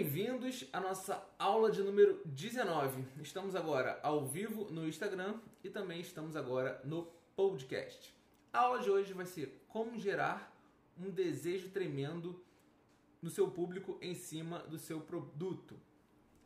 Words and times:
bem-vindos 0.00 0.64
à 0.72 0.80
nossa 0.80 1.22
aula 1.38 1.70
de 1.70 1.82
número 1.82 2.22
19. 2.24 3.04
Estamos 3.20 3.54
agora 3.54 4.00
ao 4.02 4.24
vivo 4.24 4.64
no 4.70 4.88
Instagram 4.88 5.38
e 5.62 5.68
também 5.68 6.00
estamos 6.00 6.36
agora 6.36 6.80
no 6.86 7.02
podcast. 7.36 8.16
A 8.50 8.60
aula 8.60 8.80
de 8.80 8.90
hoje 8.90 9.12
vai 9.12 9.26
ser 9.26 9.62
como 9.68 9.98
gerar 9.98 10.56
um 10.98 11.10
desejo 11.10 11.68
tremendo 11.68 12.42
no 13.20 13.28
seu 13.28 13.50
público 13.50 13.98
em 14.00 14.14
cima 14.14 14.60
do 14.60 14.78
seu 14.78 15.02
produto. 15.02 15.78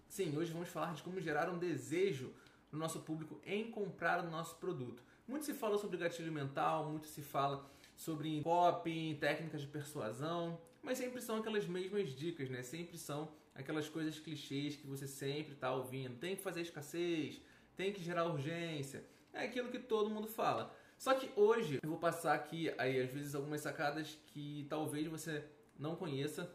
Sim, 0.08 0.36
hoje 0.36 0.52
vamos 0.52 0.68
falar 0.68 0.92
de 0.92 1.04
como 1.04 1.20
gerar 1.20 1.48
um 1.48 1.56
desejo 1.56 2.34
no 2.72 2.78
nosso 2.80 3.02
público 3.02 3.40
em 3.46 3.70
comprar 3.70 4.24
o 4.24 4.28
nosso 4.28 4.56
produto. 4.56 5.00
Muito 5.28 5.46
se 5.46 5.54
fala 5.54 5.78
sobre 5.78 5.96
gatilho 5.96 6.32
mental, 6.32 6.90
muito 6.90 7.06
se 7.06 7.22
fala 7.22 7.64
sobre 7.94 8.42
copy, 8.42 9.16
técnicas 9.20 9.60
de 9.60 9.68
persuasão, 9.68 10.60
mas 10.82 10.98
sempre 10.98 11.22
são 11.22 11.36
aquelas 11.36 11.66
mesmas 11.66 12.10
dicas, 12.10 12.50
né? 12.50 12.60
Sempre 12.64 12.98
são 12.98 13.32
aquelas 13.54 13.88
coisas 13.88 14.18
clichês 14.18 14.76
que 14.76 14.86
você 14.86 15.06
sempre 15.06 15.54
está 15.54 15.72
ouvindo. 15.72 16.18
Tem 16.18 16.36
que 16.36 16.42
fazer 16.42 16.60
escassez, 16.60 17.40
tem 17.76 17.92
que 17.92 18.02
gerar 18.02 18.26
urgência. 18.26 19.04
É 19.32 19.44
aquilo 19.44 19.70
que 19.70 19.78
todo 19.78 20.10
mundo 20.10 20.26
fala. 20.26 20.74
Só 20.98 21.14
que 21.14 21.30
hoje 21.38 21.78
eu 21.82 21.88
vou 21.88 21.98
passar 21.98 22.34
aqui, 22.34 22.72
aí, 22.78 23.00
às 23.00 23.10
vezes, 23.10 23.34
algumas 23.34 23.60
sacadas 23.60 24.18
que 24.26 24.66
talvez 24.68 25.06
você 25.06 25.44
não 25.78 25.96
conheça. 25.96 26.54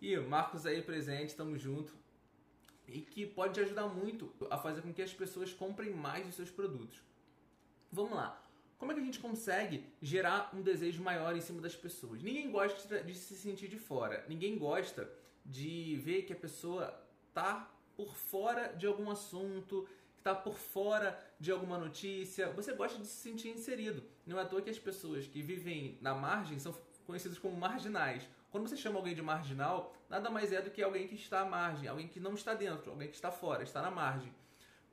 E 0.00 0.16
Marcos 0.16 0.66
aí 0.66 0.82
presente, 0.82 1.30
estamos 1.30 1.60
junto. 1.60 1.96
E 2.86 3.00
que 3.00 3.26
pode 3.26 3.54
te 3.54 3.60
ajudar 3.60 3.86
muito 3.88 4.32
a 4.50 4.58
fazer 4.58 4.82
com 4.82 4.92
que 4.92 5.02
as 5.02 5.12
pessoas 5.12 5.52
comprem 5.52 5.90
mais 5.90 6.26
os 6.28 6.34
seus 6.34 6.50
produtos. 6.50 7.02
Vamos 7.90 8.12
lá. 8.12 8.42
Como 8.78 8.92
é 8.92 8.94
que 8.94 9.00
a 9.00 9.04
gente 9.04 9.20
consegue 9.20 9.86
gerar 10.02 10.50
um 10.52 10.60
desejo 10.60 11.02
maior 11.02 11.34
em 11.34 11.40
cima 11.40 11.62
das 11.62 11.76
pessoas? 11.76 12.22
Ninguém 12.22 12.50
gosta 12.50 13.02
de 13.02 13.14
se 13.14 13.34
sentir 13.34 13.68
de 13.68 13.78
fora. 13.78 14.24
Ninguém 14.28 14.58
gosta 14.58 15.10
de 15.44 15.96
ver 15.96 16.22
que 16.22 16.32
a 16.32 16.36
pessoa 16.36 16.94
tá 17.32 17.70
por 17.96 18.14
fora 18.14 18.68
de 18.68 18.86
algum 18.86 19.10
assunto, 19.10 19.86
que 20.16 20.22
tá 20.22 20.34
por 20.34 20.56
fora 20.56 21.18
de 21.38 21.50
alguma 21.50 21.78
notícia. 21.78 22.50
Você 22.52 22.72
gosta 22.72 22.98
de 22.98 23.06
se 23.06 23.16
sentir 23.16 23.48
inserido. 23.48 24.02
Não 24.26 24.38
é 24.38 24.42
à 24.42 24.46
toa 24.46 24.62
que 24.62 24.70
as 24.70 24.78
pessoas 24.78 25.26
que 25.26 25.42
vivem 25.42 25.98
na 26.00 26.14
margem 26.14 26.58
são 26.58 26.74
conhecidas 27.06 27.38
como 27.38 27.56
marginais. 27.56 28.26
Quando 28.50 28.68
você 28.68 28.76
chama 28.76 28.98
alguém 28.98 29.14
de 29.14 29.22
marginal, 29.22 29.94
nada 30.08 30.30
mais 30.30 30.52
é 30.52 30.62
do 30.62 30.70
que 30.70 30.82
alguém 30.82 31.08
que 31.08 31.16
está 31.16 31.40
à 31.40 31.44
margem, 31.44 31.88
alguém 31.88 32.08
que 32.08 32.20
não 32.20 32.34
está 32.34 32.54
dentro, 32.54 32.90
alguém 32.90 33.08
que 33.08 33.16
está 33.16 33.30
fora, 33.30 33.62
está 33.62 33.82
na 33.82 33.90
margem. 33.90 34.32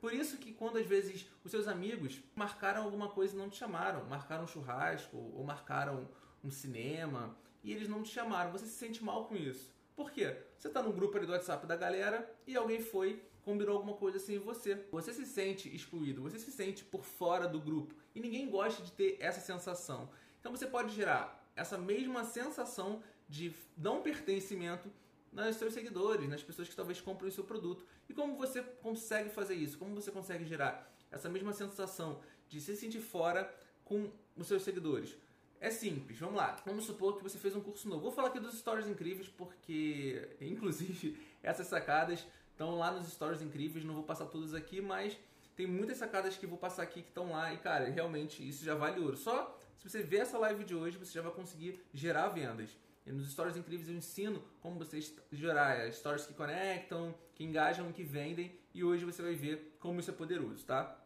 Por 0.00 0.12
isso 0.12 0.36
que 0.36 0.52
quando 0.52 0.78
às 0.78 0.86
vezes 0.86 1.28
os 1.44 1.50
seus 1.52 1.68
amigos 1.68 2.20
marcaram 2.34 2.82
alguma 2.82 3.08
coisa 3.08 3.34
e 3.34 3.38
não 3.38 3.48
te 3.48 3.56
chamaram, 3.56 4.04
marcaram 4.06 4.44
um 4.44 4.48
churrasco 4.48 5.16
ou 5.16 5.44
marcaram 5.44 6.08
um 6.42 6.50
cinema 6.50 7.36
e 7.62 7.72
eles 7.72 7.88
não 7.88 8.02
te 8.02 8.10
chamaram, 8.10 8.50
você 8.50 8.66
se 8.66 8.72
sente 8.72 9.04
mal 9.04 9.26
com 9.26 9.36
isso. 9.36 9.72
Por 9.94 10.10
quê? 10.10 10.36
Você 10.56 10.68
está 10.68 10.82
no 10.82 10.92
grupo 10.92 11.16
ali 11.16 11.26
do 11.26 11.32
WhatsApp 11.32 11.66
da 11.66 11.76
galera 11.76 12.28
e 12.46 12.56
alguém 12.56 12.80
foi, 12.80 13.22
combinou 13.42 13.76
alguma 13.76 13.96
coisa 13.96 14.18
sem 14.18 14.38
você. 14.38 14.86
Você 14.90 15.12
se 15.12 15.26
sente 15.26 15.74
excluído, 15.74 16.22
você 16.22 16.38
se 16.38 16.50
sente 16.50 16.84
por 16.84 17.04
fora 17.04 17.46
do 17.46 17.60
grupo 17.60 17.94
e 18.14 18.20
ninguém 18.20 18.48
gosta 18.48 18.82
de 18.82 18.92
ter 18.92 19.16
essa 19.20 19.40
sensação. 19.40 20.08
Então 20.40 20.50
você 20.50 20.66
pode 20.66 20.94
gerar 20.94 21.50
essa 21.54 21.76
mesma 21.76 22.24
sensação 22.24 23.02
de 23.28 23.54
não 23.76 24.02
pertencimento 24.02 24.90
nos 25.32 25.56
seus 25.56 25.72
seguidores, 25.72 26.28
nas 26.28 26.42
pessoas 26.42 26.68
que 26.68 26.76
talvez 26.76 27.00
comprem 27.00 27.28
o 27.28 27.32
seu 27.32 27.44
produto. 27.44 27.86
E 28.08 28.14
como 28.14 28.36
você 28.36 28.62
consegue 28.62 29.30
fazer 29.30 29.54
isso? 29.54 29.78
Como 29.78 29.94
você 29.94 30.10
consegue 30.10 30.44
gerar 30.44 30.90
essa 31.10 31.28
mesma 31.28 31.52
sensação 31.52 32.20
de 32.48 32.60
se 32.60 32.76
sentir 32.76 33.00
fora 33.00 33.54
com 33.84 34.10
os 34.36 34.46
seus 34.46 34.62
seguidores? 34.62 35.16
É 35.62 35.70
simples, 35.70 36.18
vamos 36.18 36.34
lá. 36.34 36.60
Vamos 36.66 36.84
supor 36.84 37.16
que 37.16 37.22
você 37.22 37.38
fez 37.38 37.54
um 37.54 37.60
curso 37.60 37.88
novo. 37.88 38.02
Vou 38.02 38.10
falar 38.10 38.28
aqui 38.28 38.40
dos 38.40 38.58
stories 38.58 38.88
incríveis 38.88 39.28
porque, 39.28 40.28
inclusive, 40.40 41.16
essas 41.40 41.68
sacadas 41.68 42.26
estão 42.50 42.76
lá 42.76 42.90
nos 42.90 43.06
stories 43.06 43.40
incríveis. 43.42 43.84
Não 43.84 43.94
vou 43.94 44.02
passar 44.02 44.26
todas 44.26 44.54
aqui, 44.54 44.80
mas 44.80 45.16
tem 45.54 45.64
muitas 45.64 45.98
sacadas 45.98 46.36
que 46.36 46.48
vou 46.48 46.58
passar 46.58 46.82
aqui 46.82 47.00
que 47.00 47.10
estão 47.10 47.30
lá 47.30 47.54
e, 47.54 47.58
cara, 47.58 47.88
realmente 47.88 48.46
isso 48.46 48.64
já 48.64 48.74
vale 48.74 48.98
ouro. 48.98 49.16
Só 49.16 49.56
se 49.78 49.88
você 49.88 50.02
ver 50.02 50.22
essa 50.22 50.36
live 50.36 50.64
de 50.64 50.74
hoje, 50.74 50.98
você 50.98 51.12
já 51.12 51.22
vai 51.22 51.30
conseguir 51.30 51.80
gerar 51.94 52.26
vendas. 52.30 52.76
E 53.06 53.12
nos 53.12 53.30
Stories 53.30 53.56
Incríveis 53.56 53.88
eu 53.88 53.94
ensino 53.94 54.42
como 54.60 54.80
vocês 54.80 55.14
gerar 55.30 55.78
é, 55.78 55.92
stories 55.92 56.26
que 56.26 56.34
conectam, 56.34 57.14
que 57.36 57.44
engajam, 57.44 57.92
que 57.92 58.02
vendem. 58.02 58.58
E 58.74 58.82
hoje 58.82 59.04
você 59.04 59.22
vai 59.22 59.36
ver 59.36 59.76
como 59.78 60.00
isso 60.00 60.10
é 60.10 60.14
poderoso, 60.14 60.66
tá? 60.66 61.00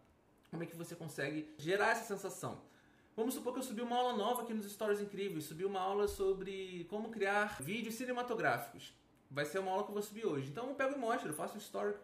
Como 0.51 0.63
é 0.63 0.67
que 0.67 0.75
você 0.75 0.97
consegue 0.97 1.55
gerar 1.59 1.91
essa 1.91 2.05
sensação. 2.05 2.66
Vamos 3.17 3.33
supor 3.33 3.55
que 3.55 3.61
eu 3.61 3.63
subi 3.63 3.81
uma 3.81 3.97
aula 3.97 4.13
nova 4.13 4.43
aqui 4.43 4.53
nos 4.53 4.71
Stories 4.71 5.01
Incríveis. 5.01 5.45
Subi 5.45 5.65
uma 5.65 5.81
aula 5.81 6.07
sobre 6.07 6.87
como 6.91 7.09
criar 7.09 7.63
vídeos 7.63 7.95
cinematográficos. 7.95 8.93
Vai 9.31 9.47
ser 9.47 9.59
uma 9.59 9.71
aula 9.71 9.85
que 9.85 9.89
eu 9.89 9.95
vou 9.95 10.03
subir 10.03 10.27
hoje. 10.27 10.51
Então 10.51 10.69
eu 10.69 10.75
pego 10.75 10.95
e 10.95 10.99
mostro, 10.99 11.31
eu 11.31 11.35
faço 11.35 11.55
um 11.55 11.59
story. 11.59 11.95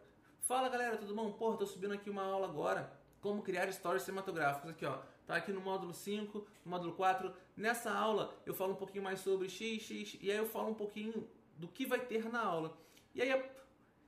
Fala 0.41 0.71
galera, 0.71 0.97
tudo 0.97 1.15
bom? 1.15 1.31
Porra, 1.33 1.59
tô 1.59 1.67
subindo 1.67 1.93
aqui 1.93 2.09
uma 2.09 2.23
aula 2.25 2.47
agora. 2.47 2.91
Como 3.21 3.43
criar 3.43 3.71
stories 3.71 4.05
cinematográficos. 4.05 4.71
Aqui 4.71 4.87
ó, 4.87 5.01
Tá 5.27 5.37
aqui 5.37 5.53
no 5.53 5.61
módulo 5.61 5.93
5, 5.93 6.47
no 6.65 6.71
módulo 6.71 6.95
4. 6.95 7.31
Nessa 7.55 7.93
aula 7.93 8.35
eu 8.47 8.55
falo 8.55 8.73
um 8.73 8.77
pouquinho 8.77 9.05
mais 9.05 9.21
sobre 9.21 9.51
X, 9.51 9.83
X, 9.83 10.19
e 10.19 10.31
aí 10.31 10.39
eu 10.39 10.47
falo 10.47 10.71
um 10.71 10.75
pouquinho 10.75 11.29
do 11.59 11.69
que 11.69 11.85
vai 11.85 12.01
ter 12.01 12.31
na 12.33 12.41
aula. 12.41 12.77
E 13.15 13.21
aí 13.21 13.51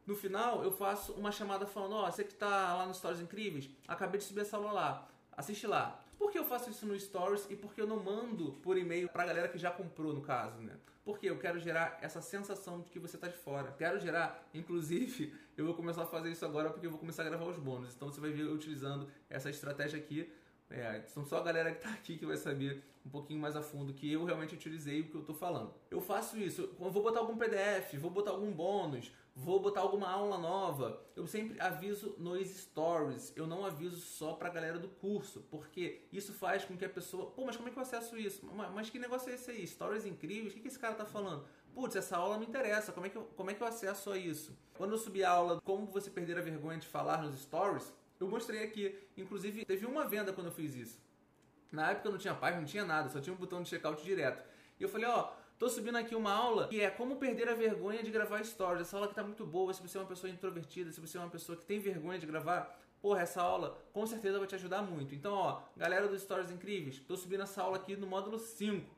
no 0.07 0.17
final 0.17 0.65
eu 0.65 0.73
faço 0.73 1.13
uma 1.13 1.31
chamada 1.31 1.67
falando, 1.67 1.97
ó, 1.97 2.09
oh, 2.09 2.11
você 2.11 2.25
que 2.25 2.33
está 2.33 2.75
lá 2.75 2.87
nos 2.87 2.97
Stories 2.97 3.21
Incríveis, 3.21 3.69
acabei 3.87 4.19
de 4.19 4.25
subir 4.25 4.41
essa 4.41 4.57
aula 4.57 4.73
lá, 4.73 5.09
assiste 5.37 5.67
lá. 5.67 6.04
Por 6.25 6.33
que 6.33 6.39
eu 6.39 6.45
faço 6.47 6.71
isso 6.71 6.87
no 6.87 6.99
Stories 6.99 7.47
e 7.51 7.55
por 7.55 7.75
que 7.75 7.83
eu 7.83 7.87
não 7.87 8.03
mando 8.03 8.53
por 8.63 8.79
e-mail 8.79 9.11
pra 9.11 9.27
galera 9.27 9.47
que 9.47 9.59
já 9.59 9.71
comprou, 9.71 10.15
no 10.15 10.23
caso, 10.23 10.57
né? 10.63 10.73
Porque 11.05 11.29
eu 11.29 11.39
quero 11.39 11.61
gerar 11.61 11.99
essa 12.01 12.23
sensação 12.23 12.81
de 12.81 12.91
que 12.91 12.99
você 12.99 13.19
tá 13.19 13.29
de 13.29 13.37
fora. 13.37 13.75
Quero 13.77 14.01
gerar, 14.01 14.43
inclusive, 14.55 15.35
eu 15.55 15.67
vou 15.67 15.75
começar 15.75 16.05
a 16.05 16.07
fazer 16.07 16.31
isso 16.31 16.43
agora 16.43 16.71
porque 16.71 16.87
eu 16.87 16.91
vou 16.91 16.99
começar 16.99 17.25
a 17.25 17.27
gravar 17.27 17.45
os 17.45 17.59
bônus. 17.59 17.95
Então 17.95 18.11
você 18.11 18.23
vai 18.23 18.31
ver 18.31 18.45
utilizando 18.45 19.07
essa 19.29 19.51
estratégia 19.51 19.99
aqui 19.99 20.33
é, 20.75 21.03
são 21.07 21.25
só 21.25 21.39
a 21.39 21.43
galera 21.43 21.71
que 21.71 21.79
está 21.79 21.91
aqui 21.91 22.17
que 22.17 22.27
vai 22.27 22.37
saber 22.37 22.83
um 23.07 23.11
pouquinho 23.11 23.41
mais 23.41 23.55
a 23.55 23.63
fundo 23.63 23.93
que 23.93 24.11
eu 24.11 24.25
realmente 24.25 24.55
utilizei 24.55 25.03
o 25.03 25.09
que 25.09 25.15
eu 25.15 25.21
estou 25.21 25.35
falando. 25.35 25.73
Eu 25.91 26.01
faço 26.01 26.39
isso, 26.39 26.63
eu 26.81 26.91
vou 26.91 27.03
botar 27.03 27.21
algum 27.21 27.37
PDF, 27.37 27.95
vou 27.99 28.11
botar 28.11 28.31
algum 28.31 28.51
bônus, 28.51 29.13
vou 29.37 29.61
botar 29.61 29.81
alguma 29.81 30.09
aula 30.09 30.39
nova. 30.39 31.01
Eu 31.15 31.27
sempre 31.27 31.61
aviso 31.61 32.15
nos 32.19 32.49
stories, 32.49 33.33
eu 33.37 33.47
não 33.47 33.65
aviso 33.65 33.99
só 33.99 34.33
para 34.33 34.49
a 34.49 34.53
galera 34.53 34.79
do 34.79 34.89
curso, 34.89 35.47
porque 35.51 36.07
isso 36.13 36.33
faz 36.33 36.65
com 36.65 36.77
que 36.77 36.85
a 36.85 36.89
pessoa, 36.89 37.31
pô, 37.31 37.45
mas 37.45 37.57
como 37.57 37.69
é 37.69 37.73
que 37.73 37.79
eu 37.79 37.83
acesso 37.83 38.17
isso? 38.17 38.49
Mas, 38.75 38.91
que 38.91 38.99
negócio 38.99 39.31
é 39.31 39.35
esse 39.35 39.51
aí? 39.51 39.67
Stories 39.67 40.07
incríveis? 40.07 40.53
O 40.53 40.57
que, 40.57 40.63
que 40.63 40.69
esse 40.69 40.79
cara 40.79 40.95
está 40.95 41.05
falando? 41.05 41.45
Putz, 41.75 41.97
essa 41.97 42.17
aula 42.17 42.39
me 42.39 42.47
interessa, 42.47 42.93
como 42.93 43.07
é, 43.07 43.11
que 43.11 43.17
eu, 43.17 43.25
como 43.37 43.51
é 43.51 43.55
que 43.55 43.63
eu 43.63 43.67
acesso 43.67 44.11
a 44.11 44.17
isso? 44.17 44.57
Quando 44.77 44.93
eu 44.93 44.99
subir 44.99 45.25
a 45.25 45.31
aula 45.31 45.61
Como 45.61 45.87
Você 45.87 46.09
Perder 46.09 46.39
a 46.39 46.41
Vergonha 46.41 46.79
de 46.79 46.87
Falar 46.87 47.23
nos 47.23 47.41
Stories, 47.43 47.93
eu 48.21 48.29
mostrei 48.29 48.63
aqui. 48.63 48.97
Inclusive, 49.17 49.65
teve 49.65 49.87
uma 49.87 50.05
venda 50.07 50.33
quando 50.33 50.49
eu 50.49 50.53
fiz 50.53 50.75
isso. 50.75 50.99
Na 51.71 51.91
época 51.91 52.11
não 52.11 52.19
tinha 52.19 52.35
página, 52.35 52.61
não 52.61 52.69
tinha 52.69 52.85
nada, 52.85 53.09
só 53.09 53.21
tinha 53.21 53.35
um 53.35 53.37
botão 53.37 53.63
de 53.63 53.69
checkout 53.69 54.03
direto. 54.05 54.45
E 54.79 54.83
eu 54.83 54.89
falei, 54.89 55.07
ó, 55.07 55.33
tô 55.59 55.69
subindo 55.69 55.97
aqui 55.97 56.15
uma 56.15 56.33
aula 56.33 56.69
que 56.69 56.81
é 56.81 56.91
como 56.91 57.17
perder 57.17 57.49
a 57.49 57.55
vergonha 57.55 58.03
de 58.03 58.11
gravar 58.11 58.45
stories. 58.45 58.83
Essa 58.83 58.97
aula 58.97 59.09
que 59.09 59.15
tá 59.15 59.23
muito 59.23 59.45
boa, 59.45 59.73
se 59.73 59.83
você 59.83 59.99
é 59.99 60.01
uma 60.01 60.07
pessoa 60.07 60.31
introvertida, 60.31 60.93
se 60.93 61.01
você 61.01 61.19
é 61.19 61.21
uma 61.21 61.31
pessoa 61.31 61.57
que 61.59 61.65
tem 61.65 61.81
vergonha 61.81 62.19
de 62.19 62.27
gravar, 62.27 62.79
porra, 63.03 63.23
essa 63.23 63.43
aula 63.43 63.79
com 63.93 64.07
certeza 64.07 64.39
vai 64.39 64.47
te 64.47 64.55
ajudar 64.55 64.83
muito. 64.83 65.15
Então, 65.15 65.35
ó, 65.35 65.63
galera 65.77 66.07
dos 66.09 66.23
stories 66.23 66.51
incríveis, 66.51 67.01
tô 67.01 67.17
subindo 67.17 67.43
essa 67.43 67.63
aula 67.63 67.77
aqui 67.77 67.97
no 67.97 68.07
módulo 68.07 68.39
5. 68.39 68.95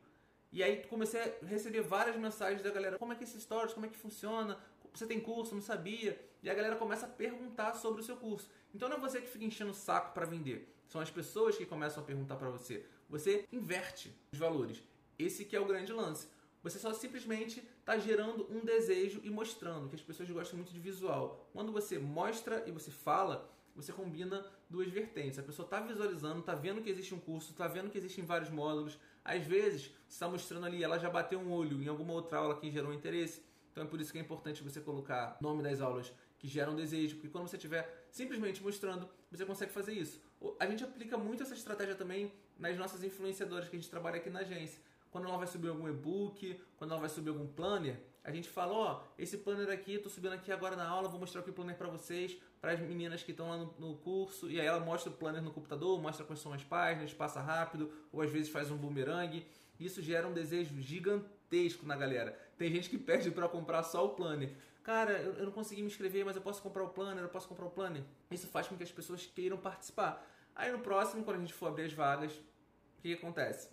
E 0.52 0.62
aí 0.62 0.84
comecei 0.84 1.20
a 1.20 1.46
receber 1.46 1.82
várias 1.82 2.16
mensagens 2.16 2.62
da 2.62 2.70
galera, 2.70 2.98
como 2.98 3.12
é 3.12 3.16
que 3.16 3.24
é 3.24 3.26
esse 3.26 3.40
stories, 3.40 3.74
como 3.74 3.86
é 3.86 3.88
que 3.88 3.96
funciona, 3.96 4.58
você 4.96 5.06
tem 5.06 5.20
curso, 5.20 5.54
não 5.54 5.62
sabia? 5.62 6.18
E 6.42 6.48
a 6.48 6.54
galera 6.54 6.76
começa 6.76 7.06
a 7.06 7.08
perguntar 7.08 7.74
sobre 7.74 8.00
o 8.00 8.04
seu 8.04 8.16
curso. 8.16 8.48
Então 8.74 8.88
não 8.88 8.96
é 8.96 9.00
você 9.00 9.20
que 9.20 9.28
fica 9.28 9.44
enchendo 9.44 9.72
o 9.72 9.74
saco 9.74 10.14
para 10.14 10.26
vender, 10.26 10.72
são 10.88 11.00
as 11.00 11.10
pessoas 11.10 11.56
que 11.56 11.66
começam 11.66 12.02
a 12.02 12.06
perguntar 12.06 12.36
para 12.36 12.48
você. 12.48 12.86
Você 13.08 13.44
inverte 13.52 14.12
os 14.32 14.38
valores. 14.38 14.82
Esse 15.18 15.44
que 15.44 15.56
é 15.56 15.60
o 15.60 15.66
grande 15.66 15.92
lance. 15.92 16.28
Você 16.62 16.78
só 16.78 16.92
simplesmente 16.92 17.62
está 17.80 17.96
gerando 17.96 18.46
um 18.50 18.64
desejo 18.64 19.20
e 19.22 19.30
mostrando, 19.30 19.88
que 19.88 19.94
as 19.94 20.00
pessoas 20.00 20.28
gostam 20.30 20.56
muito 20.56 20.72
de 20.72 20.80
visual. 20.80 21.48
Quando 21.52 21.70
você 21.70 21.98
mostra 21.98 22.64
e 22.66 22.72
você 22.72 22.90
fala, 22.90 23.48
você 23.74 23.92
combina 23.92 24.44
duas 24.68 24.88
vertentes. 24.88 25.38
A 25.38 25.42
pessoa 25.42 25.64
está 25.64 25.80
visualizando, 25.80 26.40
está 26.40 26.54
vendo 26.54 26.82
que 26.82 26.90
existe 26.90 27.14
um 27.14 27.20
curso, 27.20 27.52
está 27.52 27.68
vendo 27.68 27.90
que 27.90 27.98
existem 27.98 28.24
vários 28.24 28.50
módulos. 28.50 28.98
Às 29.24 29.46
vezes, 29.46 29.92
você 30.08 30.14
está 30.14 30.28
mostrando 30.28 30.66
ali, 30.66 30.82
ela 30.82 30.98
já 30.98 31.08
bateu 31.10 31.38
um 31.38 31.52
olho 31.52 31.80
em 31.82 31.86
alguma 31.86 32.14
outra 32.14 32.38
aula 32.38 32.58
que 32.58 32.70
gerou 32.70 32.92
interesse 32.92 33.42
então 33.76 33.84
é 33.84 33.86
por 33.86 34.00
isso 34.00 34.10
que 34.10 34.16
é 34.16 34.22
importante 34.22 34.62
você 34.62 34.80
colocar 34.80 35.36
nome 35.38 35.62
das 35.62 35.82
aulas 35.82 36.10
que 36.38 36.48
geram 36.48 36.74
desejo, 36.74 37.16
porque 37.16 37.28
quando 37.28 37.46
você 37.46 37.56
estiver 37.56 38.06
simplesmente 38.10 38.62
mostrando, 38.62 39.06
você 39.30 39.44
consegue 39.44 39.70
fazer 39.70 39.92
isso. 39.92 40.18
A 40.58 40.66
gente 40.66 40.82
aplica 40.82 41.18
muito 41.18 41.42
essa 41.42 41.52
estratégia 41.52 41.94
também 41.94 42.32
nas 42.58 42.74
nossas 42.78 43.04
influenciadoras 43.04 43.68
que 43.68 43.76
a 43.76 43.78
gente 43.78 43.90
trabalha 43.90 44.16
aqui 44.16 44.30
na 44.30 44.38
agência. 44.40 44.80
Quando 45.10 45.28
ela 45.28 45.36
vai 45.36 45.46
subir 45.46 45.68
algum 45.68 45.86
e-book, 45.90 46.58
quando 46.78 46.92
ela 46.92 47.00
vai 47.00 47.10
subir 47.10 47.28
algum 47.28 47.46
planner, 47.46 48.00
a 48.24 48.32
gente 48.32 48.48
fala, 48.48 48.72
ó, 48.72 48.94
oh, 48.94 49.22
esse 49.22 49.36
planner 49.36 49.68
aqui, 49.70 49.92
estou 49.92 50.10
subindo 50.10 50.32
aqui 50.32 50.50
agora 50.50 50.74
na 50.74 50.88
aula, 50.88 51.06
vou 51.06 51.20
mostrar 51.20 51.42
aqui 51.42 51.50
o 51.50 51.52
planner 51.52 51.76
para 51.76 51.88
vocês, 51.88 52.34
para 52.62 52.72
as 52.72 52.80
meninas 52.80 53.22
que 53.22 53.32
estão 53.32 53.50
lá 53.50 53.58
no, 53.58 53.74
no, 53.78 53.96
curso, 53.98 54.50
e 54.50 54.58
aí 54.58 54.66
ela 54.66 54.80
mostra 54.80 55.10
o 55.10 55.14
planner 55.14 55.42
no 55.42 55.50
computador, 55.50 56.00
mostra 56.00 56.24
quais 56.24 56.40
são 56.40 56.54
as 56.54 56.64
páginas, 56.64 57.12
passa 57.12 57.42
rápido, 57.42 57.92
ou 58.10 58.22
às 58.22 58.30
vezes 58.30 58.48
faz 58.48 58.70
um 58.70 58.76
boomerang. 58.78 59.46
Isso 59.78 60.00
gera 60.00 60.26
um 60.26 60.32
desejo 60.32 60.80
gigantesco 60.80 61.35
na 61.84 61.96
galera. 61.96 62.38
Tem 62.58 62.70
gente 62.70 62.88
que 62.88 62.98
pede 62.98 63.30
para 63.30 63.48
comprar 63.48 63.82
só 63.82 64.04
o 64.04 64.10
planner. 64.10 64.50
cara, 64.82 65.12
eu, 65.12 65.34
eu 65.34 65.44
não 65.46 65.52
consegui 65.52 65.82
me 65.82 65.88
inscrever, 65.88 66.24
mas 66.24 66.36
eu 66.36 66.42
posso 66.42 66.62
comprar 66.62 66.84
o 66.84 66.88
planner, 66.88 67.22
eu 67.22 67.28
posso 67.28 67.48
comprar 67.48 67.66
o 67.66 67.70
planner. 67.70 68.02
Isso 68.30 68.46
faz 68.48 68.68
com 68.68 68.76
que 68.76 68.82
as 68.82 68.92
pessoas 68.92 69.26
queiram 69.26 69.56
participar. 69.56 70.24
Aí 70.54 70.72
no 70.72 70.78
próximo, 70.78 71.24
quando 71.24 71.36
a 71.36 71.40
gente 71.40 71.52
for 71.52 71.68
abrir 71.68 71.84
as 71.84 71.92
vagas, 71.92 72.32
o 72.32 73.02
que, 73.02 73.08
que 73.08 73.14
acontece? 73.14 73.68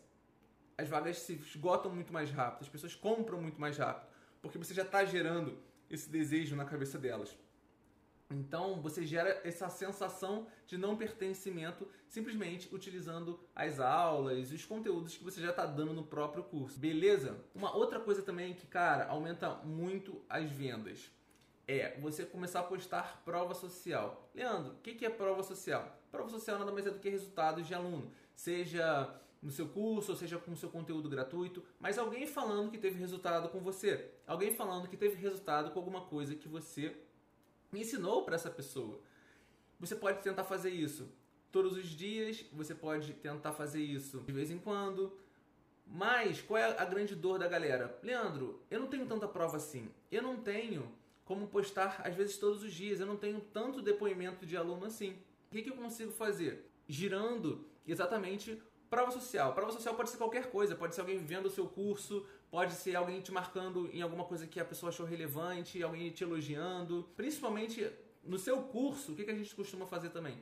As 0.78 0.90
vagas 0.90 1.20
se 1.20 1.34
esgotam 1.34 1.94
muito 1.94 2.12
mais 2.12 2.30
rápido, 2.32 2.64
as 2.64 2.70
pessoas 2.70 2.96
compram 2.96 3.42
muito 3.42 3.62
mais 3.62 3.78
rápido, 3.78 4.08
porque 4.42 4.58
você 4.58 4.74
já 4.74 4.84
está 4.84 5.06
gerando 5.06 5.58
esse 5.90 6.10
desejo 6.10 6.56
na 6.56 6.66
cabeça 6.66 6.98
delas. 6.98 7.38
Então 8.34 8.82
você 8.82 9.06
gera 9.06 9.42
essa 9.44 9.70
sensação 9.70 10.48
de 10.68 10.78
não 10.78 10.96
pertencimento 10.96 11.88
simplesmente 12.08 12.74
utilizando 12.74 13.40
as 13.56 13.80
aulas 13.80 14.52
e 14.52 14.56
os 14.56 14.66
conteúdos 14.66 15.18
que 15.18 15.24
você 15.24 15.42
já 15.42 15.50
está 15.50 15.66
dando 15.66 15.94
no 15.94 16.04
próprio 16.04 16.44
curso. 16.44 16.80
Beleza? 16.80 17.38
Uma 17.54 17.76
outra 17.76 18.00
coisa 18.00 18.22
também 18.22 18.54
que, 18.54 18.68
cara, 18.68 19.08
aumenta 19.08 19.56
muito 19.64 20.22
as 20.30 20.50
vendas 20.50 21.12
é 21.68 21.98
você 22.00 22.26
começar 22.26 22.60
a 22.60 22.64
postar 22.64 23.22
prova 23.24 23.54
social. 23.54 24.30
Leandro, 24.34 24.74
o 24.74 24.78
que 24.78 25.06
é 25.06 25.10
prova 25.10 25.44
social? 25.44 25.98
Prova 26.12 26.30
social 26.30 26.60
nada 26.60 26.72
mais 26.72 26.86
é 26.86 26.92
do 26.92 27.00
que 27.00 27.10
resultados 27.10 27.68
de 27.68 27.74
aluno, 27.74 28.12
seja 28.36 29.20
no 29.42 29.52
seu 29.52 29.68
curso, 29.68 30.12
ou 30.12 30.18
seja 30.18 30.38
com 30.38 30.52
o 30.52 30.56
seu 30.56 30.70
conteúdo 30.70 31.10
gratuito, 31.10 31.64
mas 31.80 31.98
alguém 31.98 32.26
falando 32.26 32.72
que 32.72 32.78
teve 32.78 32.98
resultado 32.98 33.50
com 33.50 33.60
você, 33.60 34.12
alguém 34.26 34.56
falando 34.56 34.88
que 34.88 34.96
teve 34.96 35.16
resultado 35.16 35.72
com 35.72 35.80
alguma 35.80 36.02
coisa 36.02 36.36
que 36.36 36.48
você 36.48 36.96
ensinou 37.82 38.24
para 38.24 38.36
essa 38.36 38.50
pessoa. 38.50 39.00
Você 39.80 39.96
pode 39.96 40.22
tentar 40.22 40.44
fazer 40.44 40.70
isso 40.70 41.10
todos 41.52 41.78
os 41.78 41.86
dias, 41.86 42.44
você 42.52 42.74
pode 42.74 43.14
tentar 43.14 43.52
fazer 43.52 43.82
isso 43.82 44.22
de 44.22 44.32
vez 44.32 44.50
em 44.50 44.58
quando. 44.58 45.18
Mas 45.86 46.42
qual 46.42 46.58
é 46.58 46.80
a 46.80 46.86
grande 46.86 47.16
dor 47.16 47.38
da 47.38 47.48
galera? 47.48 47.98
Leandro, 48.02 48.62
eu 48.72 48.80
não 48.80 48.88
tenho 48.88 49.06
tanta 49.06 49.28
prova 49.28 49.58
assim. 49.58 49.90
Eu 50.12 50.24
não 50.24 50.38
tenho 50.38 50.92
como 51.26 51.48
postar 51.48 52.02
às 52.04 52.16
vezes 52.16 52.38
todos 52.38 52.64
os 52.64 52.74
dias. 52.74 53.00
Eu 53.00 53.06
não 53.06 53.18
tenho 53.18 53.40
tanto 53.40 53.82
depoimento 53.82 54.46
de 54.46 54.58
aluno 54.58 54.86
assim. 54.86 55.12
O 55.50 55.52
que, 55.52 55.62
que 55.62 55.70
eu 55.70 55.76
consigo 55.76 56.12
fazer? 56.12 56.68
Girando 56.88 57.66
exatamente 57.86 58.62
prova 58.90 59.12
social. 59.12 59.54
Prova 59.54 59.72
social 59.72 59.96
pode 59.96 60.10
ser 60.10 60.18
qualquer 60.18 60.50
coisa, 60.50 60.76
pode 60.76 60.96
ser 60.96 61.02
alguém 61.02 61.20
vendo 61.20 61.48
o 61.48 61.52
seu 61.52 61.68
curso, 61.68 62.26
pode 62.54 62.74
ser 62.74 62.96
alguém 62.96 63.20
te 63.20 63.32
marcando 63.32 63.90
em 63.92 64.04
alguma 64.04 64.26
coisa 64.26 64.46
que 64.46 64.60
a 64.60 64.64
pessoa 64.64 64.92
achou 64.92 65.08
relevante, 65.08 65.82
alguém 65.82 66.12
te 66.12 66.24
elogiando. 66.24 67.10
Principalmente 67.16 67.92
no 68.24 68.38
seu 68.38 68.62
curso, 68.62 69.12
o 69.12 69.16
que, 69.16 69.24
que 69.24 69.32
a 69.32 69.36
gente 69.36 69.56
costuma 69.56 69.88
fazer 69.88 70.12
também? 70.12 70.38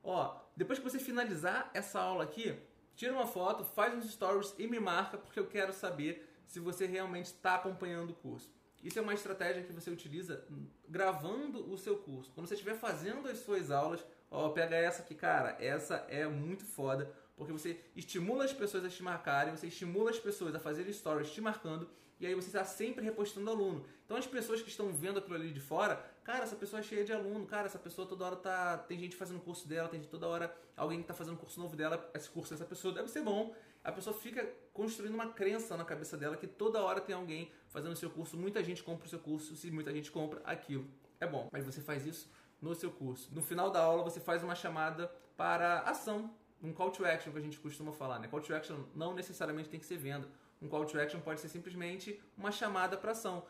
Ó, 0.00 0.36
depois 0.56 0.78
que 0.78 0.88
você 0.88 1.00
finalizar 1.00 1.68
essa 1.74 1.98
aula 1.98 2.22
aqui, 2.22 2.56
tira 2.94 3.12
uma 3.12 3.26
foto, 3.26 3.64
faz 3.64 3.92
uns 3.92 4.08
stories 4.08 4.54
e 4.56 4.68
me 4.68 4.78
marca, 4.78 5.18
porque 5.18 5.40
eu 5.40 5.48
quero 5.48 5.72
saber 5.72 6.32
se 6.46 6.60
você 6.60 6.86
realmente 6.86 7.26
está 7.26 7.56
acompanhando 7.56 8.10
o 8.10 8.14
curso. 8.14 8.48
Isso 8.80 8.96
é 9.00 9.02
uma 9.02 9.12
estratégia 9.12 9.64
que 9.64 9.72
você 9.72 9.90
utiliza 9.90 10.46
gravando 10.88 11.68
o 11.72 11.76
seu 11.76 11.96
curso. 11.96 12.30
Quando 12.36 12.46
você 12.46 12.54
estiver 12.54 12.76
fazendo 12.76 13.26
as 13.26 13.38
suas 13.38 13.72
aulas, 13.72 14.06
ó, 14.30 14.48
pega 14.50 14.76
essa 14.76 15.02
aqui, 15.02 15.16
cara, 15.16 15.56
essa 15.58 16.06
é 16.08 16.24
muito 16.28 16.64
foda 16.64 17.12
porque 17.38 17.52
você 17.52 17.80
estimula 17.96 18.44
as 18.44 18.52
pessoas 18.52 18.84
a 18.84 18.88
te 18.90 19.02
marcarem, 19.02 19.56
você 19.56 19.68
estimula 19.68 20.10
as 20.10 20.18
pessoas 20.18 20.54
a 20.54 20.58
fazerem 20.58 20.92
stories 20.92 21.30
te 21.30 21.40
marcando, 21.40 21.88
e 22.20 22.26
aí 22.26 22.34
você 22.34 22.48
está 22.48 22.64
sempre 22.64 23.04
repostando 23.04 23.48
aluno. 23.48 23.84
Então 24.04 24.16
as 24.16 24.26
pessoas 24.26 24.60
que 24.60 24.68
estão 24.68 24.92
vendo 24.92 25.20
aquilo 25.20 25.36
ali 25.36 25.52
de 25.52 25.60
fora, 25.60 25.96
cara, 26.24 26.42
essa 26.42 26.56
pessoa 26.56 26.80
é 26.80 26.82
cheia 26.82 27.04
de 27.04 27.12
aluno, 27.12 27.46
cara, 27.46 27.66
essa 27.66 27.78
pessoa 27.78 28.08
toda 28.08 28.24
hora 28.24 28.36
tá. 28.36 28.76
Tem 28.76 28.98
gente 28.98 29.14
fazendo 29.14 29.38
curso 29.40 29.68
dela, 29.68 29.88
tem 29.88 30.02
toda 30.02 30.26
hora 30.26 30.54
alguém 30.76 30.98
que 30.98 31.04
está 31.04 31.14
fazendo 31.14 31.36
curso 31.36 31.60
novo 31.60 31.76
dela, 31.76 32.10
esse 32.12 32.28
curso 32.28 32.50
dessa 32.50 32.64
pessoa 32.64 32.92
deve 32.92 33.08
ser 33.08 33.22
bom. 33.22 33.54
A 33.84 33.92
pessoa 33.92 34.14
fica 34.14 34.44
construindo 34.72 35.14
uma 35.14 35.28
crença 35.28 35.76
na 35.76 35.84
cabeça 35.84 36.16
dela 36.16 36.36
que 36.36 36.46
toda 36.46 36.82
hora 36.82 37.00
tem 37.00 37.14
alguém 37.14 37.52
fazendo 37.68 37.92
o 37.92 37.96
seu 37.96 38.10
curso, 38.10 38.36
muita 38.36 38.64
gente 38.64 38.82
compra 38.82 39.06
o 39.06 39.08
seu 39.08 39.20
curso, 39.20 39.54
se 39.54 39.70
muita 39.70 39.92
gente 39.92 40.10
compra, 40.10 40.40
aquilo 40.44 40.86
é 41.20 41.26
bom. 41.26 41.48
Mas 41.52 41.64
você 41.64 41.80
faz 41.80 42.04
isso 42.04 42.28
no 42.60 42.74
seu 42.74 42.90
curso. 42.90 43.32
No 43.32 43.42
final 43.42 43.70
da 43.70 43.80
aula 43.80 44.02
você 44.02 44.18
faz 44.18 44.42
uma 44.42 44.56
chamada 44.56 45.06
para 45.36 45.80
ação 45.80 46.34
um 46.62 46.72
call 46.72 46.90
to 46.90 47.04
action 47.04 47.32
que 47.32 47.38
a 47.38 47.42
gente 47.42 47.58
costuma 47.58 47.92
falar, 47.92 48.18
né? 48.18 48.28
Call 48.28 48.40
to 48.40 48.54
action 48.54 48.84
não 48.94 49.14
necessariamente 49.14 49.68
tem 49.68 49.78
que 49.78 49.86
ser 49.86 49.96
venda. 49.96 50.28
Um 50.60 50.68
call 50.68 50.84
to 50.84 50.98
action 50.98 51.20
pode 51.20 51.40
ser 51.40 51.48
simplesmente 51.48 52.20
uma 52.36 52.50
chamada 52.50 52.96
para 52.96 53.12
ação. 53.12 53.46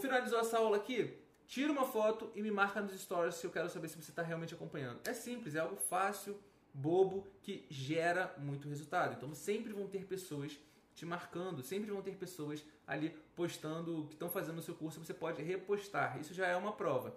Finalizou 0.00 0.38
essa 0.40 0.58
aula 0.58 0.76
aqui? 0.76 1.16
Tira 1.46 1.72
uma 1.72 1.84
foto 1.84 2.30
e 2.34 2.42
me 2.42 2.50
marca 2.50 2.80
nos 2.80 2.98
stories 3.00 3.36
se 3.36 3.46
eu 3.46 3.50
quero 3.50 3.70
saber 3.70 3.88
se 3.88 4.02
você 4.02 4.10
está 4.10 4.22
realmente 4.22 4.52
acompanhando. 4.52 5.00
É 5.04 5.14
simples, 5.14 5.54
é 5.54 5.60
algo 5.60 5.76
fácil, 5.76 6.38
bobo, 6.74 7.26
que 7.42 7.64
gera 7.70 8.34
muito 8.36 8.68
resultado. 8.68 9.14
Então 9.16 9.32
sempre 9.34 9.72
vão 9.72 9.86
ter 9.86 10.04
pessoas 10.04 10.58
te 10.94 11.06
marcando, 11.06 11.62
sempre 11.62 11.90
vão 11.90 12.02
ter 12.02 12.16
pessoas 12.16 12.64
ali 12.86 13.10
postando 13.34 14.06
que 14.08 14.14
estão 14.14 14.28
fazendo 14.28 14.58
o 14.58 14.62
seu 14.62 14.74
curso, 14.74 14.98
você 14.98 15.14
pode 15.14 15.42
repostar. 15.42 16.18
Isso 16.18 16.34
já 16.34 16.46
é 16.46 16.56
uma 16.56 16.72
prova. 16.72 17.14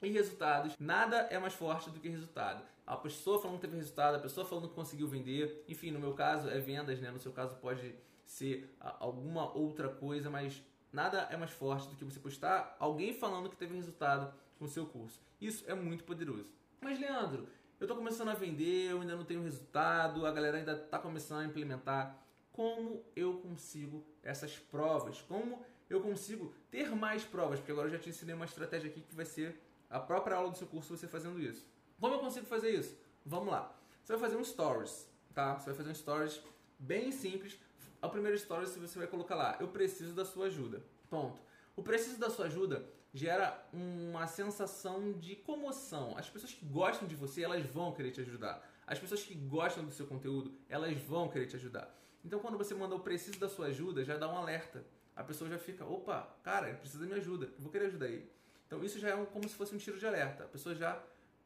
E 0.00 0.08
resultados, 0.08 0.74
nada 0.80 1.28
é 1.30 1.38
mais 1.38 1.54
forte 1.54 1.90
do 1.90 2.00
que 2.00 2.08
resultado. 2.08 2.64
A 2.92 2.96
pessoa 2.98 3.40
falando 3.40 3.56
que 3.56 3.62
teve 3.62 3.76
resultado, 3.78 4.16
a 4.16 4.18
pessoa 4.18 4.46
falando 4.46 4.68
que 4.68 4.74
conseguiu 4.74 5.08
vender, 5.08 5.64
enfim, 5.66 5.90
no 5.90 5.98
meu 5.98 6.12
caso 6.12 6.50
é 6.50 6.58
vendas, 6.58 7.00
né? 7.00 7.10
No 7.10 7.18
seu 7.18 7.32
caso 7.32 7.56
pode 7.56 7.94
ser 8.22 8.70
alguma 8.78 9.50
outra 9.56 9.88
coisa, 9.88 10.28
mas 10.28 10.62
nada 10.92 11.26
é 11.30 11.36
mais 11.38 11.50
forte 11.52 11.88
do 11.88 11.96
que 11.96 12.04
você 12.04 12.20
postar 12.20 12.76
alguém 12.78 13.14
falando 13.14 13.48
que 13.48 13.56
teve 13.56 13.74
resultado 13.74 14.34
com 14.58 14.66
o 14.66 14.68
seu 14.68 14.84
curso. 14.84 15.18
Isso 15.40 15.64
é 15.66 15.74
muito 15.74 16.04
poderoso. 16.04 16.50
Mas 16.82 17.00
Leandro, 17.00 17.48
eu 17.80 17.86
estou 17.86 17.96
começando 17.96 18.28
a 18.28 18.34
vender, 18.34 18.90
eu 18.90 19.00
ainda 19.00 19.16
não 19.16 19.24
tenho 19.24 19.42
resultado, 19.42 20.26
a 20.26 20.30
galera 20.30 20.58
ainda 20.58 20.72
está 20.72 20.98
começando 20.98 21.40
a 21.40 21.46
implementar. 21.46 22.22
Como 22.52 23.02
eu 23.16 23.38
consigo 23.38 24.04
essas 24.22 24.58
provas? 24.58 25.22
Como 25.22 25.64
eu 25.88 26.02
consigo 26.02 26.54
ter 26.70 26.94
mais 26.94 27.24
provas? 27.24 27.58
Porque 27.58 27.72
agora 27.72 27.88
eu 27.88 27.92
já 27.92 27.98
te 27.98 28.10
ensinei 28.10 28.34
uma 28.34 28.44
estratégia 28.44 28.90
aqui 28.90 29.00
que 29.00 29.14
vai 29.14 29.24
ser 29.24 29.58
a 29.88 29.98
própria 29.98 30.36
aula 30.36 30.50
do 30.50 30.58
seu 30.58 30.66
curso 30.66 30.94
você 30.94 31.08
fazendo 31.08 31.40
isso. 31.40 31.71
Como 32.02 32.16
eu 32.16 32.18
consigo 32.18 32.46
fazer 32.46 32.70
isso? 32.70 32.98
Vamos 33.24 33.52
lá. 33.52 33.72
Você 34.02 34.14
vai 34.14 34.20
fazer 34.22 34.36
um 34.36 34.42
stories, 34.42 35.08
tá? 35.32 35.56
Você 35.56 35.66
vai 35.66 35.74
fazer 35.76 35.90
um 35.90 35.94
stories 35.94 36.42
bem 36.76 37.12
simples. 37.12 37.56
O 38.02 38.08
primeiro 38.08 38.36
stories 38.36 38.74
você 38.74 38.98
vai 38.98 39.06
colocar 39.06 39.36
lá, 39.36 39.56
eu 39.60 39.68
preciso 39.68 40.12
da 40.12 40.24
sua 40.24 40.46
ajuda. 40.46 40.82
Ponto. 41.08 41.40
O 41.76 41.82
preciso 41.84 42.18
da 42.18 42.28
sua 42.28 42.46
ajuda 42.46 42.84
gera 43.14 43.64
uma 43.72 44.26
sensação 44.26 45.12
de 45.12 45.36
comoção. 45.36 46.18
As 46.18 46.28
pessoas 46.28 46.52
que 46.52 46.66
gostam 46.66 47.06
de 47.06 47.14
você, 47.14 47.44
elas 47.44 47.64
vão 47.66 47.92
querer 47.92 48.10
te 48.10 48.20
ajudar. 48.20 48.68
As 48.84 48.98
pessoas 48.98 49.22
que 49.22 49.36
gostam 49.36 49.84
do 49.84 49.92
seu 49.92 50.04
conteúdo, 50.04 50.52
elas 50.68 51.00
vão 51.02 51.28
querer 51.28 51.46
te 51.46 51.54
ajudar. 51.54 51.88
Então, 52.24 52.40
quando 52.40 52.58
você 52.58 52.74
manda 52.74 52.96
o 52.96 53.00
preciso 53.00 53.38
da 53.38 53.48
sua 53.48 53.66
ajuda, 53.66 54.04
já 54.04 54.16
dá 54.16 54.28
um 54.28 54.36
alerta. 54.36 54.84
A 55.14 55.22
pessoa 55.22 55.48
já 55.48 55.56
fica, 55.56 55.84
opa, 55.84 56.36
cara, 56.42 56.68
ele 56.68 56.78
precisa 56.78 56.98
da 56.98 57.06
minha 57.06 57.18
ajuda, 57.18 57.46
eu 57.46 57.60
vou 57.60 57.70
querer 57.70 57.86
ajudar 57.86 58.08
ele. 58.08 58.28
Então 58.66 58.82
isso 58.82 58.98
já 58.98 59.10
é 59.10 59.14
um, 59.14 59.24
como 59.24 59.48
se 59.48 59.54
fosse 59.54 59.72
um 59.72 59.78
tiro 59.78 60.00
de 60.00 60.06
alerta. 60.06 60.42
A 60.42 60.48
pessoa 60.48 60.74
já 60.74 61.00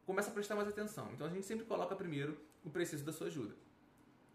começa 0.06 0.30
a 0.30 0.32
prestar 0.32 0.54
mais 0.54 0.68
atenção. 0.68 1.10
Então 1.12 1.26
a 1.26 1.30
gente 1.30 1.44
sempre 1.44 1.66
coloca 1.66 1.94
primeiro 1.94 2.38
o 2.64 2.70
preciso 2.70 3.04
da 3.04 3.12
sua 3.12 3.26
ajuda. 3.26 3.54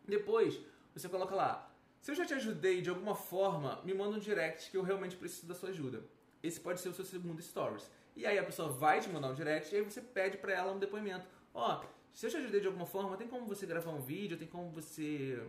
Depois 0.08 0.60
você 0.94 1.08
coloca 1.08 1.34
lá, 1.34 1.74
se 2.02 2.12
eu 2.12 2.16
já 2.16 2.26
te 2.26 2.34
ajudei 2.34 2.82
de 2.82 2.90
alguma 2.90 3.16
forma, 3.16 3.82
me 3.84 3.94
manda 3.94 4.18
um 4.18 4.20
direct 4.20 4.70
que 4.70 4.78
eu 4.78 4.84
realmente 4.84 5.16
preciso 5.16 5.48
da 5.48 5.56
sua 5.56 5.70
ajuda. 5.70 6.04
Esse 6.44 6.60
pode 6.60 6.82
ser 6.82 6.90
o 6.90 6.94
seu 6.94 7.06
segundo 7.06 7.42
stories. 7.42 7.90
E 8.16 8.26
aí 8.26 8.38
a 8.38 8.44
pessoa 8.44 8.70
vai 8.70 9.00
te 9.00 9.10
mandar 9.10 9.30
um 9.30 9.34
direct 9.34 9.74
e 9.74 9.78
aí 9.78 9.84
você 9.84 10.02
pede 10.02 10.38
para 10.38 10.52
ela 10.52 10.74
um 10.74 10.80
depoimento. 10.80 11.26
Ó, 11.54 11.80
oh, 11.80 11.86
se 12.14 12.26
eu 12.26 12.30
te 12.30 12.38
ajudei 12.38 12.60
de 12.60 12.68
alguma 12.68 12.86
forma, 12.86 13.16
tem 13.16 13.28
como 13.28 13.46
você 13.46 13.66
gravar 13.66 13.92
um 13.92 14.02
vídeo, 14.02 14.38
tem 14.38 14.48
como 14.48 14.70
você 14.70 15.42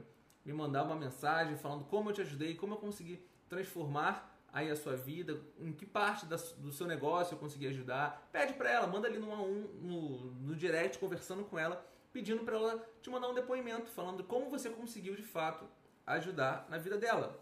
me 0.44 0.52
mandar 0.52 0.84
uma 0.84 0.94
mensagem 0.94 1.56
falando 1.56 1.84
como 1.84 2.10
eu 2.10 2.14
te 2.14 2.20
ajudei, 2.20 2.54
como 2.54 2.74
eu 2.74 2.78
consegui 2.78 3.20
transformar 3.48 4.31
aí 4.52 4.70
a 4.70 4.76
sua 4.76 4.94
vida, 4.94 5.40
em 5.58 5.72
que 5.72 5.86
parte 5.86 6.26
da, 6.26 6.36
do 6.58 6.70
seu 6.70 6.86
negócio 6.86 7.34
eu 7.34 7.38
consegui 7.38 7.66
ajudar. 7.68 8.28
Pede 8.30 8.52
para 8.52 8.70
ela, 8.70 8.86
manda 8.86 9.08
ali 9.08 9.18
no, 9.18 9.34
no, 9.46 10.30
no 10.32 10.54
direct 10.54 10.98
conversando 10.98 11.44
com 11.44 11.58
ela, 11.58 11.84
pedindo 12.12 12.44
para 12.44 12.56
ela 12.56 12.88
te 13.00 13.08
mandar 13.08 13.28
um 13.28 13.34
depoimento 13.34 13.90
falando 13.90 14.22
como 14.24 14.50
você 14.50 14.68
conseguiu 14.68 15.14
de 15.14 15.22
fato 15.22 15.64
ajudar 16.06 16.66
na 16.68 16.76
vida 16.76 16.98
dela. 16.98 17.40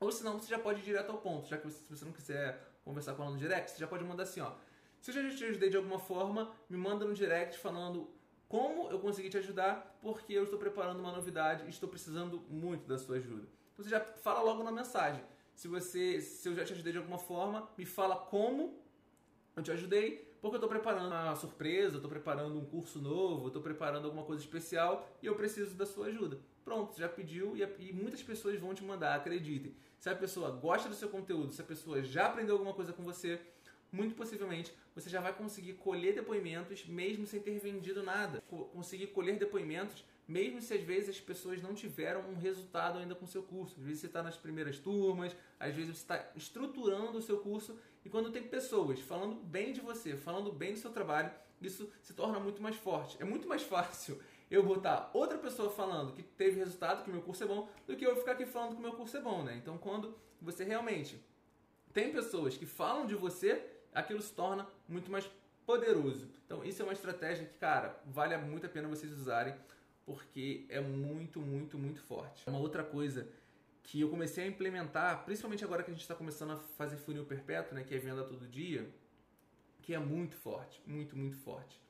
Ou 0.00 0.10
senão 0.10 0.38
você 0.38 0.48
já 0.48 0.58
pode 0.58 0.80
ir 0.80 0.84
direto 0.84 1.10
ao 1.10 1.18
ponto, 1.18 1.48
já 1.48 1.56
que 1.56 1.70
se 1.70 1.84
você 1.88 2.04
não 2.04 2.12
quiser 2.12 2.60
conversar 2.84 3.14
com 3.14 3.22
ela 3.22 3.32
no 3.32 3.38
direct, 3.38 3.70
você 3.70 3.78
já 3.78 3.86
pode 3.86 4.04
mandar 4.04 4.24
assim, 4.24 4.40
ó. 4.40 4.52
Se 5.00 5.10
eu 5.10 5.30
já 5.30 5.36
te 5.36 5.44
ajudei 5.44 5.70
de 5.70 5.76
alguma 5.76 6.00
forma, 6.00 6.50
me 6.68 6.76
manda 6.76 7.04
no 7.04 7.14
direct 7.14 7.58
falando 7.58 8.10
como 8.48 8.90
eu 8.90 8.98
consegui 8.98 9.28
te 9.28 9.36
ajudar, 9.36 9.98
porque 10.00 10.32
eu 10.32 10.44
estou 10.44 10.58
preparando 10.58 10.98
uma 10.98 11.12
novidade 11.12 11.64
e 11.66 11.68
estou 11.68 11.88
precisando 11.88 12.40
muito 12.48 12.86
da 12.86 12.98
sua 12.98 13.16
ajuda. 13.16 13.46
Então 13.72 13.84
você 13.84 13.90
já 13.90 14.00
fala 14.00 14.40
logo 14.40 14.62
na 14.64 14.72
mensagem. 14.72 15.22
Se 15.58 15.66
você, 15.66 16.20
se 16.20 16.48
eu 16.48 16.54
já 16.54 16.64
te 16.64 16.72
ajudei 16.72 16.92
de 16.92 16.98
alguma 16.98 17.18
forma, 17.18 17.68
me 17.76 17.84
fala 17.84 18.14
como 18.14 18.80
eu 19.56 19.62
te 19.64 19.72
ajudei, 19.72 20.32
porque 20.40 20.54
eu 20.54 20.58
estou 20.58 20.68
preparando 20.68 21.08
uma 21.08 21.34
surpresa, 21.34 21.96
estou 21.96 22.08
preparando 22.08 22.56
um 22.56 22.64
curso 22.64 23.00
novo, 23.00 23.48
estou 23.48 23.60
preparando 23.60 24.04
alguma 24.04 24.22
coisa 24.22 24.40
especial 24.40 25.18
e 25.20 25.26
eu 25.26 25.34
preciso 25.34 25.74
da 25.74 25.84
sua 25.84 26.06
ajuda. 26.06 26.38
Pronto, 26.64 26.96
já 26.96 27.08
pediu 27.08 27.56
e, 27.56 27.62
e, 27.80 27.92
muitas 27.92 28.22
pessoas 28.22 28.56
vão 28.60 28.72
te 28.72 28.84
mandar, 28.84 29.16
acreditem. 29.16 29.74
Se 29.98 30.08
a 30.08 30.14
pessoa 30.14 30.52
gosta 30.52 30.88
do 30.88 30.94
seu 30.94 31.08
conteúdo, 31.08 31.52
se 31.52 31.60
a 31.60 31.64
pessoa 31.64 32.04
já 32.04 32.26
aprendeu 32.26 32.54
alguma 32.54 32.72
coisa 32.72 32.92
com 32.92 33.02
você, 33.02 33.40
muito 33.90 34.14
possivelmente 34.14 34.72
você 34.94 35.08
já 35.08 35.20
vai 35.20 35.32
conseguir 35.32 35.74
colher 35.74 36.14
depoimentos 36.14 36.86
mesmo 36.86 37.26
sem 37.26 37.40
ter 37.40 37.58
vendido 37.58 38.02
nada. 38.02 38.42
Conseguir 38.72 39.08
colher 39.08 39.38
depoimentos 39.38 40.04
mesmo 40.26 40.60
se 40.60 40.74
às 40.74 40.82
vezes 40.82 41.08
as 41.08 41.20
pessoas 41.20 41.62
não 41.62 41.74
tiveram 41.74 42.20
um 42.28 42.36
resultado 42.36 42.98
ainda 42.98 43.14
com 43.14 43.24
o 43.24 43.28
seu 43.28 43.42
curso. 43.42 43.76
Às 43.78 43.84
vezes 43.84 44.00
você 44.00 44.06
está 44.06 44.22
nas 44.22 44.36
primeiras 44.36 44.78
turmas, 44.78 45.34
às 45.58 45.74
vezes 45.74 45.96
você 45.96 46.02
está 46.02 46.30
estruturando 46.36 47.16
o 47.16 47.22
seu 47.22 47.38
curso 47.38 47.78
e 48.04 48.10
quando 48.10 48.30
tem 48.30 48.42
pessoas 48.42 49.00
falando 49.00 49.36
bem 49.36 49.72
de 49.72 49.80
você, 49.80 50.16
falando 50.16 50.52
bem 50.52 50.74
do 50.74 50.78
seu 50.78 50.90
trabalho, 50.90 51.30
isso 51.60 51.90
se 52.02 52.12
torna 52.12 52.38
muito 52.38 52.62
mais 52.62 52.76
forte. 52.76 53.16
É 53.20 53.24
muito 53.24 53.48
mais 53.48 53.62
fácil 53.64 54.20
eu 54.50 54.62
botar 54.62 55.10
outra 55.14 55.38
pessoa 55.38 55.70
falando 55.70 56.12
que 56.12 56.22
teve 56.22 56.58
resultado, 56.58 57.04
que 57.04 57.10
meu 57.10 57.22
curso 57.22 57.44
é 57.44 57.46
bom, 57.46 57.68
do 57.86 57.96
que 57.96 58.06
eu 58.06 58.16
ficar 58.16 58.32
aqui 58.32 58.46
falando 58.46 58.76
que 58.76 58.82
meu 58.82 58.92
curso 58.92 59.16
é 59.16 59.20
bom, 59.20 59.42
né? 59.42 59.56
Então 59.56 59.78
quando 59.78 60.14
você 60.40 60.64
realmente 60.64 61.22
tem 61.92 62.12
pessoas 62.12 62.56
que 62.56 62.66
falam 62.66 63.06
de 63.06 63.14
você, 63.14 63.64
aquilo 63.94 64.20
se 64.20 64.32
torna 64.32 64.66
muito 64.88 65.10
mais 65.10 65.28
poderoso. 65.66 66.28
Então 66.46 66.64
isso 66.64 66.80
é 66.82 66.84
uma 66.84 66.92
estratégia 66.92 67.44
que, 67.44 67.54
cara, 67.54 68.00
vale 68.06 68.36
muito 68.38 68.66
a 68.66 68.68
pena 68.68 68.88
vocês 68.88 69.12
usarem 69.12 69.54
porque 70.06 70.64
é 70.70 70.80
muito, 70.80 71.38
muito, 71.38 71.76
muito 71.76 72.00
forte. 72.00 72.48
Uma 72.48 72.58
outra 72.58 72.82
coisa 72.82 73.28
que 73.82 74.00
eu 74.00 74.08
comecei 74.08 74.44
a 74.44 74.46
implementar, 74.46 75.24
principalmente 75.24 75.64
agora 75.64 75.82
que 75.82 75.90
a 75.90 75.94
gente 75.94 76.02
está 76.02 76.14
começando 76.14 76.52
a 76.52 76.56
fazer 76.56 76.96
funil 76.96 77.24
perpétuo, 77.24 77.74
né, 77.74 77.84
que 77.84 77.94
é 77.94 77.98
venda 77.98 78.22
todo 78.24 78.46
dia, 78.46 78.90
que 79.82 79.94
é 79.94 79.98
muito 79.98 80.36
forte, 80.36 80.82
muito, 80.86 81.16
muito 81.16 81.36
forte, 81.36 81.80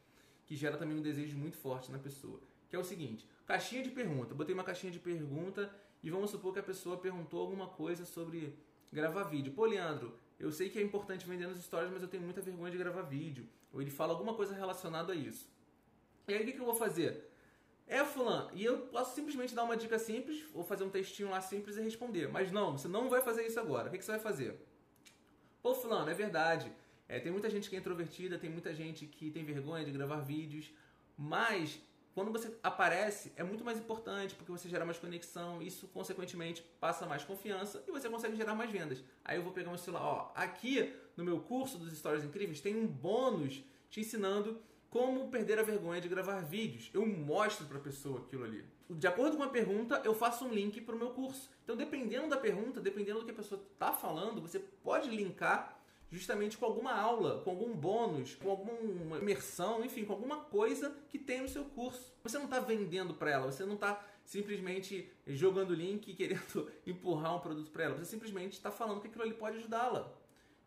que 0.46 0.54
gera 0.54 0.76
também 0.76 0.96
um 0.96 1.02
desejo 1.02 1.36
muito 1.36 1.56
forte 1.56 1.90
na 1.90 1.98
pessoa, 1.98 2.40
que 2.68 2.76
é 2.76 2.78
o 2.78 2.84
seguinte, 2.84 3.28
caixinha 3.46 3.82
de 3.82 3.90
pergunta, 3.90 4.34
botei 4.34 4.54
uma 4.54 4.62
caixinha 4.62 4.92
de 4.92 5.00
pergunta 5.00 5.72
e 6.02 6.10
vamos 6.10 6.30
supor 6.30 6.52
que 6.52 6.60
a 6.60 6.62
pessoa 6.62 6.96
perguntou 6.96 7.40
alguma 7.40 7.66
coisa 7.66 8.04
sobre 8.04 8.56
gravar 8.92 9.24
vídeo. 9.24 9.52
Pô, 9.52 9.64
Leandro, 9.66 10.16
eu 10.38 10.52
sei 10.52 10.68
que 10.68 10.78
é 10.78 10.82
importante 10.82 11.26
vender 11.26 11.46
nos 11.46 11.62
stories, 11.62 11.90
mas 11.92 12.02
eu 12.02 12.08
tenho 12.08 12.22
muita 12.22 12.40
vergonha 12.40 12.70
de 12.70 12.78
gravar 12.78 13.02
vídeo. 13.02 13.48
Ou 13.72 13.82
ele 13.82 13.90
fala 13.90 14.12
alguma 14.12 14.34
coisa 14.34 14.54
relacionada 14.54 15.12
a 15.12 15.16
isso. 15.16 15.50
E 16.26 16.34
aí 16.34 16.42
o 16.42 16.44
que, 16.44 16.52
que 16.52 16.60
eu 16.60 16.64
vou 16.64 16.74
fazer? 16.74 17.28
É, 17.86 18.04
fulano, 18.04 18.50
e 18.52 18.62
eu 18.64 18.80
posso 18.88 19.14
simplesmente 19.14 19.54
dar 19.54 19.64
uma 19.64 19.76
dica 19.76 19.98
simples, 19.98 20.44
ou 20.52 20.62
fazer 20.62 20.84
um 20.84 20.90
textinho 20.90 21.30
lá 21.30 21.40
simples 21.40 21.76
e 21.76 21.80
responder. 21.80 22.28
Mas 22.28 22.52
não, 22.52 22.76
você 22.76 22.86
não 22.86 23.08
vai 23.08 23.22
fazer 23.22 23.46
isso 23.46 23.58
agora. 23.58 23.88
O 23.88 23.90
que, 23.90 23.98
que 23.98 24.04
você 24.04 24.12
vai 24.12 24.20
fazer? 24.20 24.60
Pô, 25.62 25.74
fulano, 25.74 26.10
é 26.10 26.14
verdade. 26.14 26.70
É, 27.08 27.18
tem 27.18 27.32
muita 27.32 27.48
gente 27.48 27.70
que 27.70 27.76
é 27.76 27.78
introvertida, 27.78 28.38
tem 28.38 28.50
muita 28.50 28.74
gente 28.74 29.06
que 29.06 29.30
tem 29.30 29.42
vergonha 29.42 29.84
de 29.84 29.90
gravar 29.90 30.20
vídeos, 30.20 30.70
mas 31.16 31.80
quando 32.18 32.32
você 32.32 32.52
aparece 32.64 33.32
é 33.36 33.44
muito 33.44 33.64
mais 33.64 33.78
importante 33.78 34.34
porque 34.34 34.50
você 34.50 34.68
gera 34.68 34.84
mais 34.84 34.98
conexão, 34.98 35.62
isso 35.62 35.86
consequentemente 35.86 36.66
passa 36.80 37.06
mais 37.06 37.22
confiança 37.22 37.80
e 37.86 37.92
você 37.92 38.08
consegue 38.08 38.34
gerar 38.34 38.56
mais 38.56 38.72
vendas. 38.72 39.04
Aí 39.24 39.36
eu 39.36 39.42
vou 39.44 39.52
pegar 39.52 39.68
meu 39.68 39.78
celular, 39.78 40.02
ó, 40.02 40.32
aqui 40.34 40.92
no 41.16 41.22
meu 41.22 41.38
curso 41.38 41.78
dos 41.78 41.96
Stories 41.96 42.24
Incríveis 42.24 42.60
tem 42.60 42.74
um 42.74 42.88
bônus 42.88 43.62
te 43.88 44.00
ensinando 44.00 44.60
como 44.90 45.28
perder 45.28 45.60
a 45.60 45.62
vergonha 45.62 46.00
de 46.00 46.08
gravar 46.08 46.40
vídeos. 46.40 46.90
Eu 46.92 47.06
mostro 47.06 47.66
para 47.66 47.78
a 47.78 47.82
pessoa 47.82 48.18
aquilo 48.18 48.42
ali. 48.42 48.64
De 48.90 49.06
acordo 49.06 49.36
com 49.36 49.44
a 49.44 49.48
pergunta, 49.48 50.02
eu 50.04 50.12
faço 50.12 50.44
um 50.44 50.52
link 50.52 50.80
para 50.80 50.96
o 50.96 50.98
meu 50.98 51.10
curso. 51.10 51.48
Então, 51.62 51.76
dependendo 51.76 52.26
da 52.28 52.36
pergunta, 52.36 52.80
dependendo 52.80 53.20
do 53.20 53.26
que 53.26 53.30
a 53.30 53.34
pessoa 53.34 53.62
está 53.72 53.92
falando, 53.92 54.40
você 54.40 54.58
pode 54.58 55.08
linkar 55.08 55.77
justamente 56.10 56.56
com 56.56 56.64
alguma 56.64 56.92
aula, 56.92 57.42
com 57.42 57.50
algum 57.50 57.74
bônus, 57.74 58.34
com 58.34 58.50
alguma 58.50 59.18
imersão, 59.18 59.84
enfim, 59.84 60.04
com 60.04 60.12
alguma 60.12 60.38
coisa 60.38 60.94
que 61.08 61.18
tem 61.18 61.42
no 61.42 61.48
seu 61.48 61.64
curso. 61.64 62.12
Você 62.22 62.38
não 62.38 62.46
está 62.46 62.60
vendendo 62.60 63.14
para 63.14 63.30
ela, 63.30 63.50
você 63.50 63.64
não 63.64 63.74
está 63.74 64.04
simplesmente 64.24 65.10
jogando 65.26 65.74
link 65.74 66.08
e 66.08 66.14
querendo 66.14 66.70
empurrar 66.86 67.36
um 67.36 67.40
produto 67.40 67.70
para 67.70 67.84
ela. 67.84 67.96
Você 67.96 68.06
simplesmente 68.06 68.54
está 68.54 68.70
falando 68.70 69.00
que 69.00 69.08
aquilo 69.08 69.24
ali 69.24 69.34
pode 69.34 69.58
ajudá-la 69.58 70.14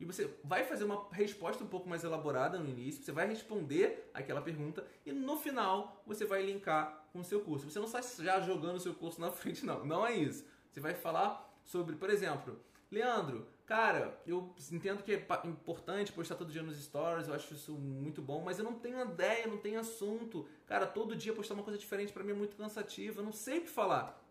e 0.01 0.05
você 0.05 0.27
vai 0.43 0.63
fazer 0.63 0.83
uma 0.83 1.07
resposta 1.11 1.63
um 1.63 1.67
pouco 1.67 1.87
mais 1.87 2.03
elaborada 2.03 2.57
no 2.57 2.67
início, 2.67 3.03
você 3.03 3.11
vai 3.11 3.27
responder 3.27 4.09
aquela 4.15 4.41
pergunta 4.41 4.83
e 5.05 5.11
no 5.11 5.37
final 5.37 6.03
você 6.07 6.25
vai 6.25 6.43
linkar 6.43 7.05
com 7.13 7.19
o 7.19 7.23
seu 7.23 7.41
curso. 7.41 7.69
Você 7.69 7.77
não 7.77 7.85
está 7.85 8.01
já 8.01 8.41
jogando 8.41 8.77
o 8.77 8.79
seu 8.79 8.95
curso 8.95 9.21
na 9.21 9.29
frente, 9.31 9.63
não. 9.63 9.85
Não 9.85 10.05
é 10.05 10.15
isso. 10.15 10.43
Você 10.71 10.79
vai 10.79 10.95
falar 10.95 11.55
sobre, 11.63 11.95
por 11.95 12.09
exemplo, 12.09 12.59
Leandro, 12.89 13.45
cara, 13.65 14.19
eu 14.25 14.53
entendo 14.71 15.03
que 15.03 15.13
é 15.13 15.27
importante 15.45 16.11
postar 16.11 16.35
todo 16.35 16.51
dia 16.51 16.61
nos 16.61 16.81
stories, 16.81 17.27
eu 17.27 17.33
acho 17.33 17.53
isso 17.53 17.73
muito 17.73 18.21
bom, 18.21 18.41
mas 18.41 18.59
eu 18.59 18.65
não 18.65 18.73
tenho 18.75 19.01
ideia, 19.01 19.47
não 19.47 19.57
tenho 19.57 19.79
assunto. 19.79 20.47
Cara, 20.65 20.85
todo 20.85 21.15
dia 21.15 21.33
postar 21.33 21.53
uma 21.53 21.63
coisa 21.63 21.79
diferente 21.79 22.11
para 22.11 22.23
mim 22.23 22.31
é 22.31 22.35
muito 22.35 22.55
cansativo, 22.55 23.19
eu 23.19 23.23
não 23.23 23.31
sei 23.31 23.59
o 23.59 23.61
que 23.61 23.69
falar. 23.69 24.21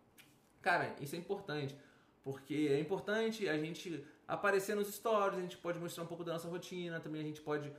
Cara, 0.60 0.94
isso 1.00 1.14
é 1.14 1.18
importante, 1.18 1.76
porque 2.22 2.68
é 2.70 2.78
importante 2.78 3.49
a 3.49 3.56
gente 3.56 4.04
aparecer 4.28 4.76
nos 4.76 4.88
stories, 4.88 5.38
a 5.38 5.42
gente 5.42 5.56
pode 5.56 5.78
mostrar 5.78 6.04
um 6.04 6.06
pouco 6.06 6.22
da 6.22 6.34
nossa 6.34 6.49
rotina, 6.49 7.00
também 7.00 7.22
a 7.22 7.25
gente 7.25 7.40
pode 7.40 7.72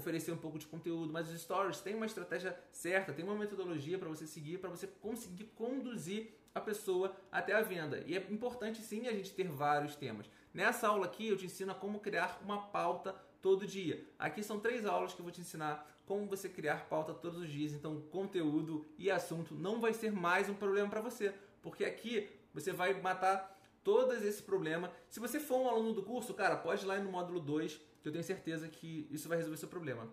oferecer 0.00 0.32
um 0.32 0.36
pouco 0.36 0.58
de 0.58 0.66
conteúdo, 0.66 1.12
mas 1.12 1.30
os 1.30 1.40
stories 1.40 1.80
tem 1.80 1.94
uma 1.94 2.06
estratégia 2.06 2.58
certa, 2.72 3.12
tem 3.12 3.24
uma 3.24 3.34
metodologia 3.34 3.98
para 3.98 4.08
você 4.08 4.26
seguir, 4.26 4.58
para 4.58 4.70
você 4.70 4.86
conseguir 4.86 5.44
conduzir 5.54 6.32
a 6.54 6.60
pessoa 6.60 7.14
até 7.30 7.54
a 7.54 7.62
venda. 7.62 8.02
E 8.06 8.16
é 8.16 8.26
importante 8.30 8.82
sim 8.82 9.06
a 9.06 9.12
gente 9.12 9.32
ter 9.32 9.46
vários 9.48 9.94
temas. 9.94 10.28
Nessa 10.52 10.88
aula 10.88 11.06
aqui 11.06 11.28
eu 11.28 11.36
te 11.36 11.46
ensino 11.46 11.74
como 11.74 12.00
criar 12.00 12.40
uma 12.44 12.66
pauta 12.66 13.14
todo 13.40 13.66
dia. 13.66 14.04
Aqui 14.18 14.42
são 14.42 14.58
três 14.58 14.84
aulas 14.84 15.14
que 15.14 15.20
eu 15.20 15.24
vou 15.24 15.32
te 15.32 15.40
ensinar 15.40 15.88
como 16.06 16.26
você 16.26 16.48
criar 16.48 16.88
pauta 16.88 17.14
todos 17.14 17.38
os 17.38 17.48
dias. 17.48 17.72
Então, 17.72 18.00
conteúdo 18.10 18.84
e 18.98 19.10
assunto 19.10 19.54
não 19.54 19.80
vai 19.80 19.92
ser 19.92 20.10
mais 20.10 20.48
um 20.48 20.54
problema 20.54 20.90
para 20.90 21.00
você, 21.00 21.32
porque 21.62 21.84
aqui 21.84 22.28
você 22.52 22.72
vai 22.72 23.00
matar 23.00 23.56
todos 23.84 24.22
esse 24.22 24.42
problema. 24.42 24.90
Se 25.08 25.20
você 25.20 25.38
for 25.38 25.60
um 25.60 25.68
aluno 25.68 25.92
do 25.92 26.02
curso, 26.02 26.34
cara, 26.34 26.56
pode 26.56 26.84
ir 26.84 26.86
lá 26.86 26.98
no 26.98 27.12
módulo 27.12 27.38
2, 27.38 27.80
que 28.00 28.08
eu 28.08 28.12
tenho 28.12 28.24
certeza 28.24 28.68
que 28.68 29.06
isso 29.10 29.28
vai 29.28 29.36
resolver 29.36 29.56
seu 29.56 29.68
problema. 29.68 30.08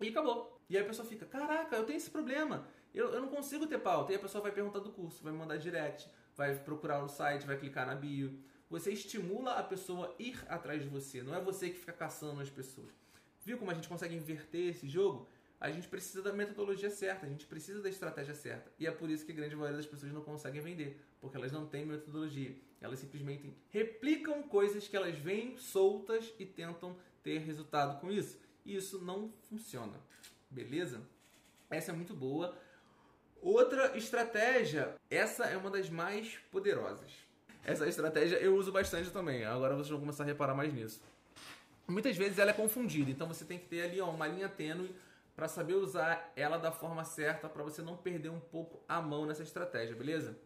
E 0.00 0.08
acabou. 0.08 0.60
E 0.68 0.76
aí 0.76 0.82
a 0.82 0.86
pessoa 0.86 1.06
fica, 1.06 1.26
caraca, 1.26 1.76
eu 1.76 1.84
tenho 1.84 1.96
esse 1.96 2.10
problema. 2.10 2.66
Eu, 2.94 3.10
eu 3.10 3.20
não 3.20 3.28
consigo 3.28 3.66
ter 3.66 3.78
pauta. 3.78 4.12
E 4.12 4.16
a 4.16 4.18
pessoa 4.18 4.42
vai 4.42 4.52
perguntar 4.52 4.78
do 4.80 4.90
curso, 4.90 5.22
vai 5.22 5.32
me 5.32 5.38
mandar 5.38 5.56
direct, 5.56 6.08
vai 6.36 6.54
procurar 6.54 7.00
no 7.00 7.08
site, 7.08 7.46
vai 7.46 7.58
clicar 7.58 7.86
na 7.86 7.94
bio. 7.94 8.38
Você 8.70 8.92
estimula 8.92 9.52
a 9.52 9.62
pessoa 9.62 10.14
a 10.18 10.22
ir 10.22 10.38
atrás 10.48 10.82
de 10.82 10.88
você. 10.88 11.22
Não 11.22 11.34
é 11.34 11.40
você 11.40 11.70
que 11.70 11.78
fica 11.78 11.92
caçando 11.92 12.40
as 12.40 12.50
pessoas. 12.50 12.92
Viu 13.44 13.56
como 13.56 13.70
a 13.70 13.74
gente 13.74 13.88
consegue 13.88 14.14
inverter 14.14 14.70
esse 14.70 14.86
jogo? 14.88 15.26
A 15.60 15.70
gente 15.70 15.88
precisa 15.88 16.22
da 16.22 16.32
metodologia 16.32 16.90
certa, 16.90 17.26
a 17.26 17.28
gente 17.28 17.44
precisa 17.44 17.82
da 17.82 17.88
estratégia 17.88 18.34
certa. 18.34 18.70
E 18.78 18.86
é 18.86 18.90
por 18.90 19.10
isso 19.10 19.26
que 19.26 19.32
a 19.32 19.34
grande 19.34 19.56
maioria 19.56 19.76
das 19.76 19.86
pessoas 19.86 20.12
não 20.12 20.22
conseguem 20.22 20.60
vender, 20.60 21.00
porque 21.20 21.36
elas 21.36 21.50
não 21.50 21.66
têm 21.66 21.84
metodologia. 21.84 22.54
Elas 22.80 23.00
simplesmente 23.00 23.52
replicam 23.70 24.42
coisas 24.44 24.86
que 24.86 24.96
elas 24.96 25.18
veem 25.18 25.56
soltas 25.56 26.32
e 26.38 26.46
tentam 26.46 26.96
ter 27.24 27.38
resultado 27.38 28.00
com 28.00 28.10
isso. 28.10 28.38
E 28.64 28.76
isso 28.76 29.04
não 29.04 29.32
funciona. 29.48 29.94
Beleza? 30.48 31.02
Essa 31.68 31.90
é 31.90 31.94
muito 31.94 32.14
boa. 32.14 32.56
Outra 33.42 33.96
estratégia, 33.96 34.94
essa 35.10 35.44
é 35.44 35.56
uma 35.56 35.70
das 35.70 35.90
mais 35.90 36.36
poderosas. 36.52 37.10
Essa 37.64 37.86
estratégia 37.86 38.36
eu 38.36 38.54
uso 38.54 38.70
bastante 38.70 39.10
também. 39.10 39.44
Agora 39.44 39.74
vocês 39.74 39.90
vão 39.90 40.00
começar 40.00 40.22
a 40.22 40.26
reparar 40.26 40.54
mais 40.54 40.72
nisso. 40.72 41.02
Muitas 41.86 42.16
vezes 42.16 42.38
ela 42.38 42.50
é 42.50 42.54
confundida, 42.54 43.10
então 43.10 43.26
você 43.26 43.44
tem 43.44 43.58
que 43.58 43.66
ter 43.66 43.82
ali 43.82 44.00
ó, 44.00 44.10
uma 44.10 44.26
linha 44.26 44.48
tênue 44.48 44.94
para 45.38 45.46
saber 45.46 45.74
usar 45.74 46.32
ela 46.34 46.58
da 46.58 46.72
forma 46.72 47.04
certa 47.04 47.48
para 47.48 47.62
você 47.62 47.80
não 47.80 47.96
perder 47.96 48.28
um 48.28 48.40
pouco 48.40 48.82
a 48.88 49.00
mão 49.00 49.24
nessa 49.24 49.44
estratégia, 49.44 49.94
beleza? 49.94 50.36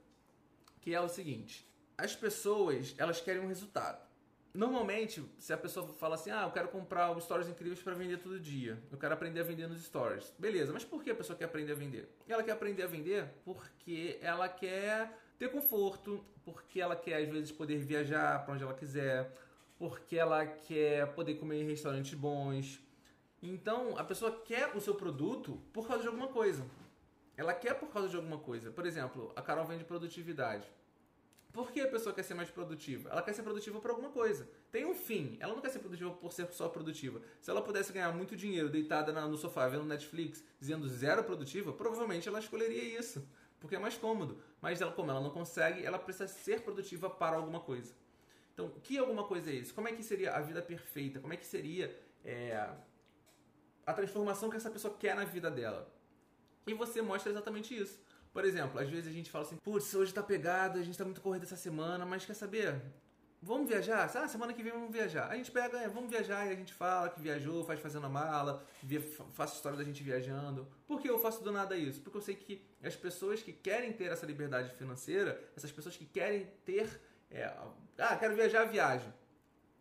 Que 0.83 0.95
é 0.95 1.01
o 1.01 1.09
seguinte: 1.09 1.67
as 1.97 2.15
pessoas 2.15 2.95
elas 2.99 3.19
querem 3.19 3.41
um 3.41 3.49
resultado. 3.49 4.07
Normalmente, 4.53 5.25
se 5.39 5.51
a 5.51 5.57
pessoa 5.57 5.89
fala 5.95 6.17
assim, 6.17 6.31
ah, 6.31 6.43
eu 6.43 6.51
quero 6.51 6.69
comprar 6.69 7.19
stories 7.23 7.49
incríveis 7.49 7.81
para 7.81 7.95
vender 7.95 8.19
todo 8.19 8.39
dia, 8.39 8.79
eu 8.93 8.99
quero 8.99 9.15
aprender 9.15 9.41
a 9.41 9.45
vender 9.45 9.67
nos 9.67 9.83
stories, 9.83 10.31
beleza? 10.39 10.75
Mas 10.75 10.85
por 10.85 11.03
que 11.03 11.11
a 11.11 11.15
pessoa 11.15 11.39
quer 11.39 11.47
aprender 11.47 11.73
a 11.73 11.75
vender? 11.75 12.07
Ela 12.29 12.43
quer 12.43 12.53
aprender 12.53 12.83
a 12.83 12.87
vender 12.87 13.25
porque 13.47 14.19
ela 14.21 14.47
quer 14.47 15.11
ter 15.39 15.51
conforto, 15.51 16.23
porque 16.45 16.83
ela 16.83 16.95
quer 16.95 17.23
às 17.23 17.29
vezes 17.31 17.51
poder 17.51 17.79
viajar 17.79 18.45
para 18.45 18.53
onde 18.53 18.63
ela 18.63 18.75
quiser, 18.75 19.33
porque 19.79 20.19
ela 20.19 20.45
quer 20.45 21.07
poder 21.15 21.37
comer 21.37 21.63
em 21.63 21.67
restaurantes 21.67 22.13
bons, 22.13 22.79
então, 23.51 23.99
a 23.99 24.05
pessoa 24.05 24.31
quer 24.31 24.77
o 24.77 24.81
seu 24.81 24.95
produto 24.95 25.61
por 25.73 25.87
causa 25.87 26.03
de 26.03 26.09
alguma 26.09 26.29
coisa. 26.29 26.65
Ela 27.37 27.53
quer 27.53 27.75
por 27.75 27.89
causa 27.89 28.09
de 28.09 28.15
alguma 28.15 28.39
coisa. 28.39 28.71
Por 28.71 28.87
exemplo, 28.87 29.33
a 29.35 29.43
Carol 29.43 29.65
vende 29.65 29.85
produtividade. 29.85 30.71
Por 31.53 31.71
que 31.73 31.81
a 31.81 31.89
pessoa 31.89 32.15
quer 32.15 32.23
ser 32.23 32.35
mais 32.35 32.51
produtiva? 32.51 33.11
Ela 33.11 33.21
quer 33.21 33.35
ser 33.35 33.43
produtiva 33.43 33.81
por 33.81 33.91
alguma 33.91 34.11
coisa. 34.11 34.49
Tem 34.71 34.87
um 34.87 34.95
fim. 34.95 35.37
Ela 35.41 35.55
não 35.55 35.61
quer 35.61 35.71
ser 35.71 35.81
produtiva 35.81 36.11
por 36.13 36.33
ser 36.33 36.51
só 36.53 36.69
produtiva. 36.69 37.21
Se 37.41 37.51
ela 37.51 37.61
pudesse 37.61 37.93
ganhar 37.93 38.13
muito 38.13 38.37
dinheiro 38.37 38.71
deitada 38.71 39.13
no 39.27 39.37
sofá 39.37 39.69
vendo 39.69 39.85
Netflix, 39.85 40.43
dizendo 40.61 40.89
zero 40.89 41.25
produtiva, 41.25 41.73
provavelmente 41.73 42.29
ela 42.29 42.39
escolheria 42.39 42.99
isso. 42.99 43.27
Porque 43.61 43.77
é 43.77 43.79
mais 43.79 43.97
cômodo. 43.97 44.39
Mas 44.63 44.81
ela, 44.81 44.93
como 44.93 45.11
ela 45.11 45.21
não 45.21 45.31
consegue, 45.31 45.85
ela 45.85 45.99
precisa 45.99 46.29
ser 46.29 46.63
produtiva 46.63 47.11
para 47.11 47.37
alguma 47.37 47.61
coisa. 47.61 47.93
Então, 48.55 48.71
que 48.83 48.97
alguma 48.97 49.25
coisa 49.25 49.51
é 49.51 49.55
isso? 49.55 49.75
Como 49.75 49.89
é 49.89 49.93
que 49.93 50.03
seria 50.03 50.35
a 50.35 50.41
vida 50.41 50.63
perfeita? 50.63 51.21
Como 51.21 51.33
é 51.33 51.37
que 51.37 51.47
seria 51.47 51.95
é, 52.25 52.71
a 53.87 53.93
transformação 53.93 54.49
que 54.49 54.57
essa 54.57 54.71
pessoa 54.71 54.97
quer 54.99 55.15
na 55.15 55.25
vida 55.25 55.51
dela. 55.51 55.93
E 56.67 56.75
você 56.75 57.03
mostra 57.03 57.31
exatamente 57.31 57.77
isso. 57.77 58.01
Por 58.33 58.45
exemplo, 58.45 58.81
às 58.81 58.89
vezes 58.89 59.09
a 59.09 59.13
gente 59.13 59.31
fala 59.31 59.45
assim, 59.45 59.57
putz, 59.57 59.95
hoje 59.95 60.15
tá 60.15 60.23
pegado, 60.23 60.79
a 60.79 60.83
gente 60.83 60.97
tá 60.97 61.05
muito 61.05 61.21
corrido 61.21 61.43
essa 61.43 61.57
semana, 61.57 62.07
mas 62.07 62.25
quer 62.25 62.35
saber? 62.35 62.81
vamos 63.43 63.69
viajar? 63.69 64.05
Ah, 64.15 64.29
semana 64.29 64.53
que 64.53 64.63
vem 64.63 64.73
vamos 64.73 64.93
viajar. 64.93 65.29
A 65.29 65.37
gente 65.37 65.51
pega, 65.51 65.79
é, 65.79 65.89
vamos 65.89 66.09
viajar 66.09 66.47
e 66.47 66.51
a 66.51 66.55
gente 66.55 66.73
fala 66.73 67.11
que 67.11 67.21
viajou, 67.21 67.65
faz 67.65 67.81
fazendo 67.81 68.07
a 68.07 68.09
mala, 68.09 68.65
faço 69.33 69.57
história 69.57 69.77
da 69.77 69.83
gente 69.83 70.03
viajando. 70.03 70.69
Por 70.87 71.01
que 71.01 71.11
eu 71.11 71.19
faço 71.19 71.43
do 71.43 71.51
nada 71.51 71.77
isso? 71.77 72.01
Porque 72.01 72.17
eu 72.17 72.23
sei 72.23 72.37
que 72.37 72.65
as 72.83 72.95
pessoas 72.95 73.43
que 73.43 73.53
querem 73.53 73.93
ter 73.93 74.05
essa 74.05 74.25
liberdade 74.25 74.73
financeira, 74.75 75.43
essas 75.57 75.73
pessoas 75.73 75.97
que 75.97 76.07
querem 76.07 76.47
ter. 76.65 77.01
É, 77.31 77.53
ah, 77.99 78.17
quero 78.17 78.37
viajar, 78.37 78.65
viagem. 78.65 79.13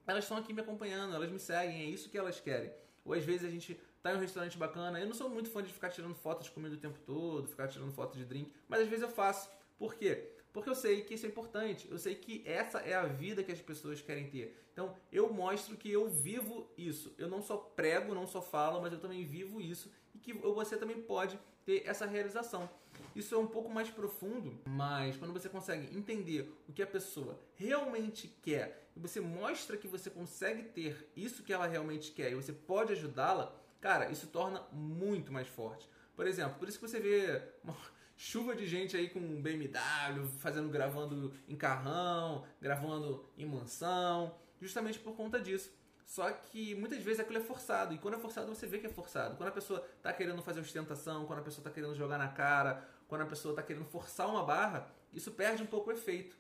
Elas 0.08 0.24
estão 0.24 0.38
aqui 0.38 0.52
me 0.52 0.62
acompanhando, 0.62 1.14
elas 1.14 1.30
me 1.30 1.40
seguem, 1.40 1.84
é 1.84 1.86
isso 1.86 2.10
que 2.10 2.18
elas 2.18 2.40
querem. 2.40 2.74
Ou 3.06 3.14
às 3.14 3.24
vezes 3.24 3.46
a 3.46 3.52
gente 3.52 3.80
tá 4.02 4.14
em 4.14 4.18
um 4.18 4.20
restaurante 4.20 4.58
bacana. 4.58 5.00
Eu 5.00 5.08
não 5.08 5.14
sou 5.14 5.30
muito 5.30 5.50
fã 5.50 5.62
de 5.64 5.72
ficar 5.72 5.90
tirando 5.90 6.16
fotos 6.16 6.46
de 6.46 6.52
comida 6.52 6.76
o 6.76 6.80
tempo 6.80 7.00
todo, 7.06 7.48
ficar 7.48 7.68
tirando 7.68 7.92
fotos 7.92 8.18
de 8.18 8.26
drink, 8.26 8.52
mas 8.68 8.82
às 8.82 8.88
vezes 8.88 9.04
eu 9.04 9.10
faço. 9.10 9.50
Por 9.78 9.96
quê? 9.96 10.32
Porque 10.54 10.70
eu 10.70 10.76
sei 10.76 11.02
que 11.02 11.14
isso 11.14 11.26
é 11.26 11.30
importante. 11.30 11.88
Eu 11.90 11.98
sei 11.98 12.16
que 12.16 12.44
essa 12.46 12.80
é 12.80 12.94
a 12.94 13.06
vida 13.06 13.44
que 13.44 13.52
as 13.52 13.62
pessoas 13.62 14.02
querem 14.02 14.30
ter. 14.30 14.58
Então, 14.74 14.96
eu 15.12 15.32
mostro 15.32 15.78
que 15.78 15.90
eu 15.90 16.10
vivo 16.10 16.70
isso. 16.78 17.14
Eu 17.18 17.30
não 17.30 17.42
só 17.42 17.58
prego, 17.58 18.14
não 18.14 18.28
só 18.28 18.42
falo, 18.42 18.82
mas 18.82 18.92
eu 18.92 19.00
também 19.00 19.24
vivo 19.26 19.62
isso 19.62 19.92
e 20.14 20.20
que 20.20 20.34
você 20.34 20.76
também 20.76 21.02
pode 21.02 21.40
ter 21.66 21.84
essa 21.86 22.06
realização. 22.06 22.70
Isso 23.16 23.36
é 23.36 23.38
um 23.38 23.48
pouco 23.48 23.70
mais 23.70 23.90
profundo, 23.90 24.60
mas 24.66 25.18
quando 25.18 25.34
você 25.34 25.50
consegue 25.50 25.96
entender 25.96 26.52
o 26.68 26.74
que 26.74 26.82
a 26.82 26.88
pessoa 26.88 27.40
realmente 27.56 28.28
quer 28.42 28.90
e 28.96 29.00
você 29.00 29.20
mostra 29.20 29.78
que 29.78 29.88
você 29.88 30.10
consegue 30.10 30.64
ter 30.64 31.10
isso 31.16 31.44
que 31.44 31.52
ela 31.52 31.68
realmente 31.68 32.12
quer 32.12 32.32
e 32.32 32.36
você 32.36 32.54
pode 32.54 32.94
ajudá-la, 32.94 33.56
cara, 33.82 34.10
isso 34.10 34.28
torna 34.28 34.62
muito 34.72 35.34
mais 35.34 35.48
forte. 35.48 35.90
Por 36.16 36.28
exemplo, 36.28 36.60
por 36.60 36.70
isso 36.70 36.80
que 36.80 36.88
você 36.88 37.00
vê 37.00 37.42
uma 37.64 37.76
chuva 38.16 38.56
de 38.56 38.68
gente 38.68 38.96
aí 38.96 39.10
com 39.10 39.20
BMW, 39.42 40.28
fazendo, 40.40 40.70
gravando 40.70 41.34
em 41.48 41.56
carrão, 41.56 42.46
gravando 42.62 43.26
em 43.36 43.46
mansão, 43.46 44.34
justamente 44.62 45.00
por 45.00 45.16
conta 45.16 45.40
disso. 45.42 45.72
Só 46.06 46.30
que 46.30 46.76
muitas 46.76 47.02
vezes 47.02 47.22
aquilo 47.22 47.40
é 47.40 47.42
forçado. 47.42 47.94
E 47.94 47.98
quando 47.98 48.16
é 48.16 48.20
forçado, 48.20 48.54
você 48.54 48.68
vê 48.68 48.78
que 48.78 48.86
é 48.86 48.90
forçado. 48.90 49.38
Quando 49.38 49.50
a 49.50 49.54
pessoa 49.54 49.86
está 49.98 50.12
querendo 50.12 50.42
fazer 50.42 50.60
ostentação, 50.60 51.26
quando 51.26 51.40
a 51.40 51.42
pessoa 51.42 51.62
está 51.62 51.72
querendo 51.72 51.96
jogar 51.96 52.18
na 52.18 52.28
cara, 52.28 52.86
quando 53.08 53.22
a 53.22 53.26
pessoa 53.26 53.54
está 53.54 53.64
querendo 53.64 53.86
forçar 53.86 54.28
uma 54.28 54.44
barra, 54.44 54.92
isso 55.14 55.32
perde 55.32 55.64
um 55.64 55.66
pouco 55.66 55.90
o 55.90 55.94
efeito. 55.94 56.36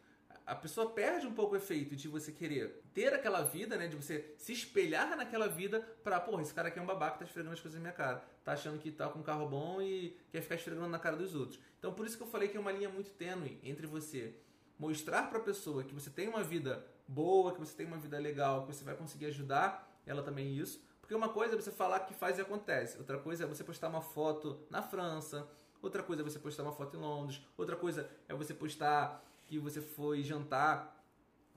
A 0.46 0.56
pessoa 0.56 0.90
perde 0.90 1.28
um 1.28 1.34
pouco 1.34 1.54
o 1.54 1.58
efeito 1.58 1.96
de 1.96 2.08
você 2.08 2.32
querer 2.32 2.82
ter 2.94 3.14
aquela 3.14 3.42
vida, 3.42 3.78
né? 3.78 3.88
De 3.88 3.96
você 3.96 4.34
se 4.38 4.52
espelhar 4.52 5.16
naquela 5.16 5.48
vida 5.48 5.82
pra, 6.04 6.20
porra, 6.20 6.42
esse 6.42 6.54
cara 6.54 6.68
aqui 6.68 6.80
é 6.80 6.82
um 6.82 6.86
babaca, 6.86 7.20
tá 7.20 7.26
esfregando 7.26 7.54
as 7.54 7.62
coisas 7.62 7.80
na 7.80 7.82
minha 7.82 7.94
cara. 7.94 8.24
Tá 8.44 8.54
achando 8.54 8.80
que 8.80 8.92
tá 8.92 9.08
com 9.10 9.20
um 9.20 9.24
carro 9.24 9.48
bom 9.48 9.82
e 9.82 10.18
quer 10.32 10.42
ficar 10.42 10.56
esfregando 10.56 10.90
na 10.90 11.00
cara 11.00 11.16
dos 11.16 11.36
outros. 11.36 11.60
Então 11.80 11.94
por 11.94 12.06
isso 12.06 12.18
que 12.18 12.24
eu 12.24 12.28
falei 12.28 12.48
que 12.48 12.58
é 12.58 12.60
uma 12.60 12.72
linha 12.72 12.90
muito 12.90 13.12
tênue 13.12 13.60
entre 13.64 13.88
você 13.88 14.36
mostrar 14.78 15.30
pra 15.30 15.40
pessoa 15.40 15.84
que 15.84 15.94
você 15.94 16.10
tem 16.10 16.28
uma 16.28 16.44
vida 16.44 16.84
boa, 17.08 17.54
que 17.54 17.60
você 17.60 17.76
tem 17.76 17.86
uma 17.86 17.98
vida 17.98 18.18
legal, 18.18 18.66
que 18.66 18.74
você 18.74 18.84
vai 18.84 18.96
conseguir 18.96 19.28
ajudar 19.28 19.88
ela 20.06 20.24
também 20.24 20.58
isso. 20.58 20.84
Porque 21.00 21.14
uma 21.14 21.30
coisa 21.30 21.56
é 21.56 21.62
você 21.62 21.72
falar 21.72 22.00
que 22.02 22.14
faz 22.14 22.38
e 22.38 22.42
acontece, 22.42 22.98
outra 22.98 23.20
coisa 23.20 23.44
é 23.44 23.48
você 23.48 23.64
postar 23.64 23.90
uma 23.90 24.02
foto 24.02 24.60
na 24.70 24.82
França, 24.82 25.48
outra 25.82 26.02
coisa 26.02 26.22
é 26.22 26.26
você 26.26 26.40
postar 26.40 26.64
uma 26.64 26.72
foto 26.72 26.98
em 26.98 27.00
Londres, 27.00 27.42
outra 27.58 27.76
coisa 27.76 28.10
é 28.28 28.34
você 28.34 28.54
postar 28.54 29.24
que 29.52 29.60
você 29.60 29.82
foi 29.82 30.24
jantar 30.24 30.98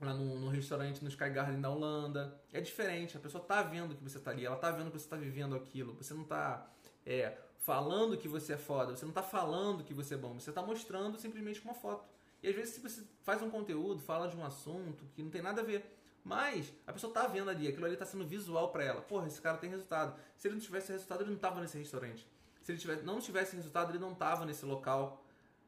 lá 0.01 0.13
no, 0.13 0.37
no, 0.37 0.49
restaurante 0.49 1.01
no 1.01 1.07
Sky 1.07 1.29
Garden 1.29 1.61
da 1.61 1.69
Holanda. 1.69 2.37
É 2.51 2.59
diferente, 2.59 3.15
a 3.15 3.21
pessoa 3.21 3.41
tá 3.41 3.63
vendo 3.63 3.95
que 3.95 4.03
você 4.03 4.19
tá 4.19 4.31
ali, 4.31 4.45
ela 4.45 4.57
tá 4.57 4.69
vendo 4.69 4.91
que 4.91 4.99
você 4.99 5.07
tá 5.07 5.15
vivendo 5.15 5.55
aquilo. 5.55 5.93
Você 5.93 6.13
não 6.13 6.25
tá 6.25 6.69
é, 7.05 7.37
falando 7.59 8.17
que 8.17 8.27
você 8.27 8.51
é 8.51 8.57
foda, 8.57 8.97
você 8.97 9.05
não 9.05 9.13
tá 9.13 9.23
falando 9.23 9.81
que 9.81 9.93
você 9.93 10.15
é 10.15 10.17
bom, 10.17 10.37
você 10.37 10.51
tá 10.51 10.61
mostrando 10.61 11.17
simplesmente 11.17 11.61
uma 11.61 11.73
foto. 11.73 12.05
E 12.43 12.49
às 12.49 12.55
vezes 12.55 12.73
se 12.73 12.81
você 12.81 13.01
faz 13.23 13.41
um 13.41 13.49
conteúdo, 13.49 14.01
fala 14.01 14.27
de 14.27 14.35
um 14.35 14.43
assunto 14.43 15.05
que 15.13 15.23
não 15.23 15.29
tem 15.29 15.41
nada 15.41 15.61
a 15.61 15.63
ver, 15.63 15.89
mas 16.21 16.73
a 16.85 16.91
pessoa 16.91 17.13
tá 17.13 17.25
vendo 17.27 17.49
ali, 17.49 17.65
aquilo 17.65 17.85
ali 17.85 17.95
tá 17.95 18.05
sendo 18.05 18.27
visual 18.27 18.73
para 18.73 18.83
ela. 18.83 19.01
Porra, 19.03 19.27
esse 19.27 19.39
cara 19.39 19.55
tem 19.55 19.69
resultado. 19.69 20.19
Se 20.35 20.49
ele 20.49 20.55
não 20.55 20.61
tivesse 20.61 20.91
resultado, 20.91 21.23
ele 21.23 21.31
não 21.31 21.37
tava 21.37 21.61
nesse 21.61 21.77
restaurante. 21.77 22.27
Se 22.61 22.73
ele 22.73 22.79
tivesse, 22.79 23.03
não 23.03 23.21
tivesse 23.21 23.55
resultado, 23.55 23.91
ele 23.91 23.99
não 23.99 24.13
tava 24.13 24.45
nesse 24.45 24.65
local. 24.65 25.23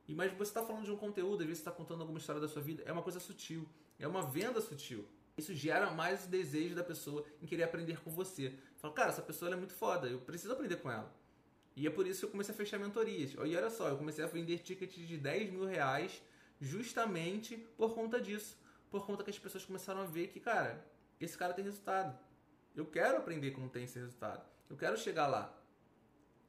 E 0.07 0.15
mas 0.15 0.31
você 0.33 0.51
está 0.51 0.63
falando 0.63 0.85
de 0.85 0.91
um 0.91 0.97
conteúdo, 0.97 1.41
às 1.41 1.47
vezes 1.47 1.59
está 1.59 1.71
contando 1.71 2.01
alguma 2.01 2.19
história 2.19 2.39
da 2.39 2.47
sua 2.47 2.61
vida, 2.61 2.83
é 2.85 2.91
uma 2.91 3.03
coisa 3.03 3.19
sutil, 3.19 3.67
é 3.99 4.07
uma 4.07 4.21
venda 4.21 4.61
sutil. 4.61 5.05
Isso 5.37 5.53
gera 5.53 5.91
mais 5.91 6.25
o 6.25 6.29
desejo 6.29 6.73
da 6.73 6.83
pessoa 6.83 7.23
em 7.41 7.45
querer 7.45 7.63
aprender 7.63 7.99
com 8.01 8.09
você. 8.09 8.53
Fala, 8.77 8.93
cara, 8.93 9.09
essa 9.09 9.21
pessoa 9.21 9.51
é 9.51 9.55
muito 9.55 9.73
foda, 9.73 10.07
eu 10.07 10.19
preciso 10.19 10.53
aprender 10.53 10.77
com 10.77 10.89
ela. 10.89 11.13
E 11.75 11.85
é 11.85 11.91
por 11.91 12.07
isso 12.07 12.21
que 12.21 12.25
eu 12.25 12.31
comecei 12.31 12.55
a 12.55 12.57
fechar 12.57 12.79
mentorias. 12.79 13.33
E 13.33 13.37
olha 13.37 13.69
só, 13.69 13.89
eu 13.89 13.97
comecei 13.97 14.23
a 14.23 14.27
vender 14.27 14.59
tickets 14.59 15.07
de 15.07 15.17
10 15.17 15.51
mil 15.51 15.65
reais 15.65 16.23
justamente 16.59 17.57
por 17.77 17.93
conta 17.93 18.19
disso. 18.19 18.57
Por 18.89 19.05
conta 19.05 19.23
que 19.23 19.29
as 19.29 19.37
pessoas 19.37 19.63
começaram 19.63 20.01
a 20.01 20.05
ver 20.05 20.29
que, 20.29 20.39
cara, 20.39 20.83
esse 21.19 21.37
cara 21.37 21.53
tem 21.53 21.63
resultado. 21.63 22.17
Eu 22.75 22.85
quero 22.85 23.17
aprender 23.17 23.51
como 23.51 23.69
tem 23.69 23.83
esse 23.83 23.99
resultado. 23.99 24.43
Eu 24.69 24.75
quero 24.75 24.97
chegar 24.97 25.27
lá. 25.27 25.55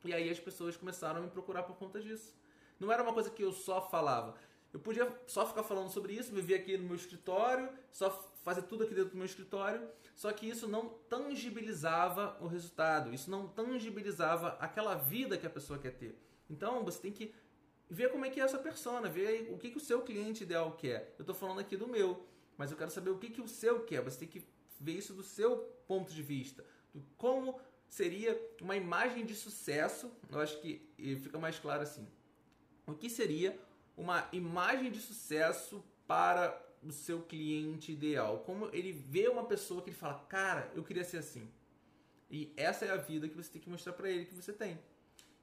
E 0.04 0.14
aí 0.14 0.30
as 0.30 0.40
pessoas 0.40 0.76
começaram 0.76 1.20
a 1.20 1.22
me 1.22 1.28
procurar 1.28 1.64
por 1.64 1.76
conta 1.76 2.00
disso. 2.00 2.34
Não 2.78 2.92
era 2.92 3.02
uma 3.02 3.12
coisa 3.12 3.30
que 3.30 3.42
eu 3.42 3.52
só 3.52 3.80
falava. 3.88 4.34
Eu 4.72 4.78
podia 4.80 5.10
só 5.26 5.46
ficar 5.46 5.62
falando 5.62 5.90
sobre 5.90 6.12
isso, 6.12 6.32
viver 6.32 6.56
aqui 6.56 6.76
no 6.76 6.84
meu 6.84 6.96
escritório, 6.96 7.70
só 7.90 8.10
fazer 8.42 8.62
tudo 8.62 8.84
aqui 8.84 8.94
dentro 8.94 9.10
do 9.10 9.16
meu 9.16 9.26
escritório, 9.26 9.88
só 10.14 10.32
que 10.32 10.48
isso 10.48 10.68
não 10.68 10.88
tangibilizava 11.08 12.36
o 12.40 12.46
resultado, 12.46 13.12
isso 13.12 13.30
não 13.30 13.48
tangibilizava 13.48 14.56
aquela 14.60 14.94
vida 14.94 15.38
que 15.38 15.46
a 15.46 15.50
pessoa 15.50 15.78
quer 15.78 15.92
ter. 15.92 16.18
Então 16.50 16.84
você 16.84 17.00
tem 17.00 17.12
que 17.12 17.34
ver 17.88 18.10
como 18.10 18.24
é 18.24 18.30
que 18.30 18.40
é 18.40 18.44
essa 18.44 18.58
persona, 18.58 19.08
ver 19.08 19.50
o 19.52 19.58
que, 19.58 19.70
que 19.70 19.78
o 19.78 19.80
seu 19.80 20.02
cliente 20.02 20.42
ideal 20.42 20.72
quer. 20.72 21.14
Eu 21.18 21.22
estou 21.22 21.34
falando 21.34 21.60
aqui 21.60 21.76
do 21.76 21.88
meu, 21.88 22.26
mas 22.56 22.70
eu 22.70 22.76
quero 22.76 22.90
saber 22.90 23.10
o 23.10 23.18
que, 23.18 23.30
que 23.30 23.40
o 23.40 23.48
seu 23.48 23.84
quer. 23.84 24.02
Você 24.02 24.18
tem 24.18 24.28
que 24.28 24.42
ver 24.78 24.92
isso 24.92 25.14
do 25.14 25.22
seu 25.22 25.58
ponto 25.86 26.12
de 26.12 26.22
vista, 26.22 26.64
do 26.94 27.02
como 27.16 27.58
seria 27.88 28.38
uma 28.60 28.76
imagem 28.76 29.24
de 29.24 29.34
sucesso. 29.34 30.10
Eu 30.30 30.40
acho 30.40 30.60
que 30.60 30.82
fica 31.22 31.38
mais 31.38 31.58
claro 31.58 31.82
assim. 31.82 32.06
O 32.88 32.94
que 32.94 33.10
seria 33.10 33.54
uma 33.94 34.26
imagem 34.32 34.90
de 34.90 34.98
sucesso 34.98 35.84
para 36.06 36.58
o 36.82 36.90
seu 36.90 37.20
cliente 37.20 37.92
ideal? 37.92 38.38
Como 38.46 38.70
ele 38.72 38.92
vê 38.92 39.28
uma 39.28 39.44
pessoa 39.44 39.82
que 39.82 39.90
ele 39.90 39.96
fala, 39.96 40.14
cara, 40.26 40.72
eu 40.74 40.82
queria 40.82 41.04
ser 41.04 41.18
assim. 41.18 41.46
E 42.30 42.50
essa 42.56 42.86
é 42.86 42.90
a 42.90 42.96
vida 42.96 43.28
que 43.28 43.36
você 43.36 43.50
tem 43.50 43.60
que 43.60 43.68
mostrar 43.68 43.92
para 43.92 44.08
ele 44.10 44.24
que 44.24 44.34
você 44.34 44.54
tem. 44.54 44.78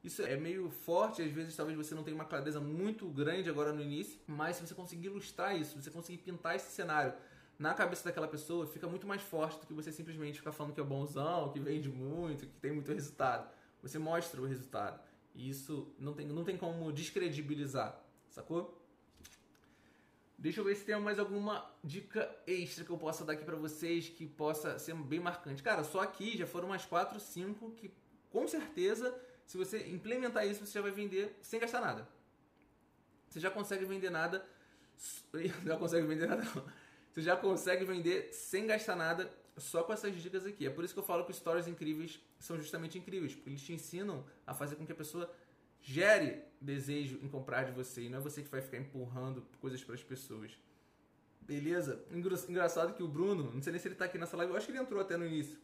Isso 0.04 0.24
é 0.24 0.36
meio 0.36 0.72
forte, 0.72 1.22
às 1.22 1.32
vezes 1.32 1.56
talvez 1.56 1.78
você 1.78 1.94
não 1.94 2.04
tenha 2.04 2.16
uma 2.16 2.26
clareza 2.26 2.60
muito 2.60 3.08
grande 3.10 3.48
agora 3.48 3.72
no 3.72 3.82
início, 3.82 4.20
mas 4.26 4.56
se 4.56 4.66
você 4.66 4.74
conseguir 4.74 5.08
ilustrar 5.08 5.56
isso, 5.56 5.72
se 5.72 5.84
você 5.84 5.92
conseguir 5.92 6.20
pintar 6.20 6.56
esse 6.56 6.72
cenário 6.72 7.14
na 7.60 7.76
cabeça 7.76 8.04
daquela 8.06 8.28
pessoa, 8.28 8.66
fica 8.66 8.88
muito 8.88 9.06
mais 9.06 9.22
forte 9.22 9.60
do 9.60 9.68
que 9.68 9.74
você 9.74 9.92
simplesmente 9.92 10.40
ficar 10.40 10.52
falando 10.52 10.74
que 10.74 10.82
é 10.82 10.84
bonzão, 10.84 11.52
que 11.52 11.60
vende 11.60 11.90
muito, 11.90 12.48
que 12.48 12.60
tem 12.60 12.72
muito 12.72 12.92
resultado. 12.92 13.48
Você 13.82 14.00
mostra 14.00 14.42
o 14.42 14.46
resultado. 14.46 15.00
E 15.36 15.50
isso 15.50 15.94
não 16.00 16.14
tem, 16.14 16.26
não 16.26 16.44
tem 16.44 16.58
como 16.58 16.92
descredibilizar, 16.92 18.02
sacou? 18.30 18.82
Deixa 20.38 20.62
eu 20.62 20.66
ver 20.66 20.76
se 20.76 20.86
tem 20.86 21.00
mais 21.00 21.20
alguma 21.20 21.70
dica 21.84 22.34
extra 22.48 22.84
que 22.84 22.90
eu 22.90 22.98
possa 22.98 23.24
dar 23.24 23.34
aqui 23.34 23.46
para 23.46 23.56
vocês 23.56 24.10
que 24.10 24.26
possa 24.26 24.80
ser 24.80 24.96
bem 24.96 25.20
marcante. 25.20 25.62
Cara, 25.62 25.84
só 25.84 26.02
aqui 26.02 26.38
já 26.38 26.48
foram 26.48 26.68
umas 26.68 26.86
4, 26.86 27.20
5 27.20 27.72
que 27.72 27.92
com 28.30 28.48
certeza, 28.48 29.18
se 29.46 29.58
você 29.58 29.88
implementar 29.90 30.46
isso, 30.46 30.66
você 30.66 30.74
já 30.74 30.82
vai 30.82 30.92
vender 30.92 31.38
sem 31.42 31.60
gastar 31.60 31.82
nada. 31.82 32.08
Você 33.30 33.40
já 33.40 33.50
consegue 33.50 33.86
vender 33.86 34.10
nada. 34.10 34.46
Já 35.66 35.76
consegue 35.76 36.08
vender 36.08 36.26
nada. 36.26 36.42
Não. 36.42 36.66
Você 37.12 37.22
já 37.22 37.36
consegue 37.36 37.84
vender 37.84 38.34
sem 38.34 38.66
gastar 38.66 38.96
nada 38.96 39.30
só 39.58 39.84
com 39.84 39.94
essas 39.94 40.16
dicas 40.22 40.46
aqui. 40.46 40.66
É 40.66 40.70
por 40.70 40.84
isso 40.84 40.94
que 40.94 41.00
eu 41.00 41.04
falo 41.04 41.24
que 41.24 41.32
os 41.32 41.38
stories 41.38 41.68
incríveis 41.68 42.20
são 42.40 42.58
justamente 42.58 42.98
incríveis, 42.98 43.34
porque 43.34 43.50
eles 43.50 43.62
te 43.62 43.74
ensinam 43.74 44.26
a 44.46 44.54
fazer 44.54 44.76
com 44.76 44.86
que 44.86 44.92
a 44.92 44.96
pessoa 44.96 45.32
gere 45.82 46.44
desejo 46.60 47.20
em 47.22 47.28
comprar 47.28 47.64
de 47.64 47.72
você 47.72 48.04
e 48.04 48.10
não 48.10 48.18
é 48.18 48.22
você 48.22 48.42
que 48.42 48.50
vai 48.50 48.62
ficar 48.62 48.78
empurrando 48.78 49.46
coisas 49.60 49.84
para 49.84 49.96
as 49.96 50.04
pessoas. 50.04 50.58
Beleza? 51.42 52.04
Engraçado 52.12 52.94
que 52.96 53.04
o 53.04 53.08
Bruno, 53.08 53.52
não 53.54 53.62
sei 53.62 53.72
nem 53.72 53.80
se 53.80 53.88
ele 53.88 53.96
tá 53.96 54.06
aqui 54.06 54.18
nessa 54.18 54.36
live, 54.36 54.52
eu 54.52 54.58
acho 54.58 54.66
que 54.66 54.72
ele 54.72 54.80
entrou 54.80 55.00
até 55.00 55.16
no 55.16 55.26
início. 55.26 55.60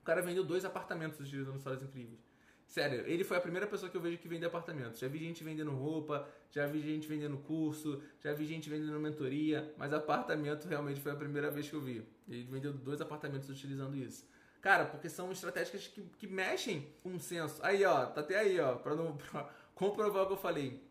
O 0.00 0.04
cara 0.04 0.22
vendeu 0.22 0.44
dois 0.44 0.64
apartamentos 0.64 1.20
utilizando 1.20 1.60
stories 1.60 1.82
incríveis. 1.82 2.20
Sério, 2.66 3.04
ele 3.06 3.22
foi 3.22 3.36
a 3.36 3.40
primeira 3.40 3.66
pessoa 3.66 3.90
que 3.90 3.96
eu 3.96 4.00
vejo 4.00 4.18
que 4.18 4.26
vende 4.26 4.44
apartamentos. 4.44 4.98
Já 4.98 5.06
vi 5.06 5.18
gente 5.18 5.44
vendendo 5.44 5.70
roupa, 5.70 6.28
já 6.50 6.66
vi 6.66 6.80
gente 6.80 7.06
vendendo 7.06 7.36
curso, 7.38 8.02
já 8.20 8.32
vi 8.32 8.46
gente 8.46 8.68
vendendo 8.68 8.98
mentoria, 8.98 9.72
mas 9.76 9.92
apartamento 9.92 10.66
realmente 10.66 11.00
foi 11.00 11.12
a 11.12 11.16
primeira 11.16 11.50
vez 11.50 11.68
que 11.68 11.74
eu 11.74 11.80
vi. 11.80 12.04
Ele 12.28 12.44
vendeu 12.44 12.72
dois 12.72 13.00
apartamentos 13.00 13.48
utilizando 13.48 13.96
isso. 13.96 14.28
Cara, 14.60 14.86
porque 14.86 15.10
são 15.10 15.30
estratégias 15.30 15.86
que, 15.86 16.02
que 16.18 16.26
mexem 16.26 16.88
com 17.02 17.14
o 17.14 17.20
senso. 17.20 17.60
Aí, 17.62 17.84
ó, 17.84 18.06
tá 18.06 18.22
até 18.22 18.38
aí, 18.38 18.58
ó, 18.58 18.76
pra, 18.76 18.94
não, 18.94 19.14
pra 19.30 19.48
comprovar 19.74 20.22
o 20.22 20.26
que 20.26 20.32
eu 20.32 20.38
falei. 20.38 20.82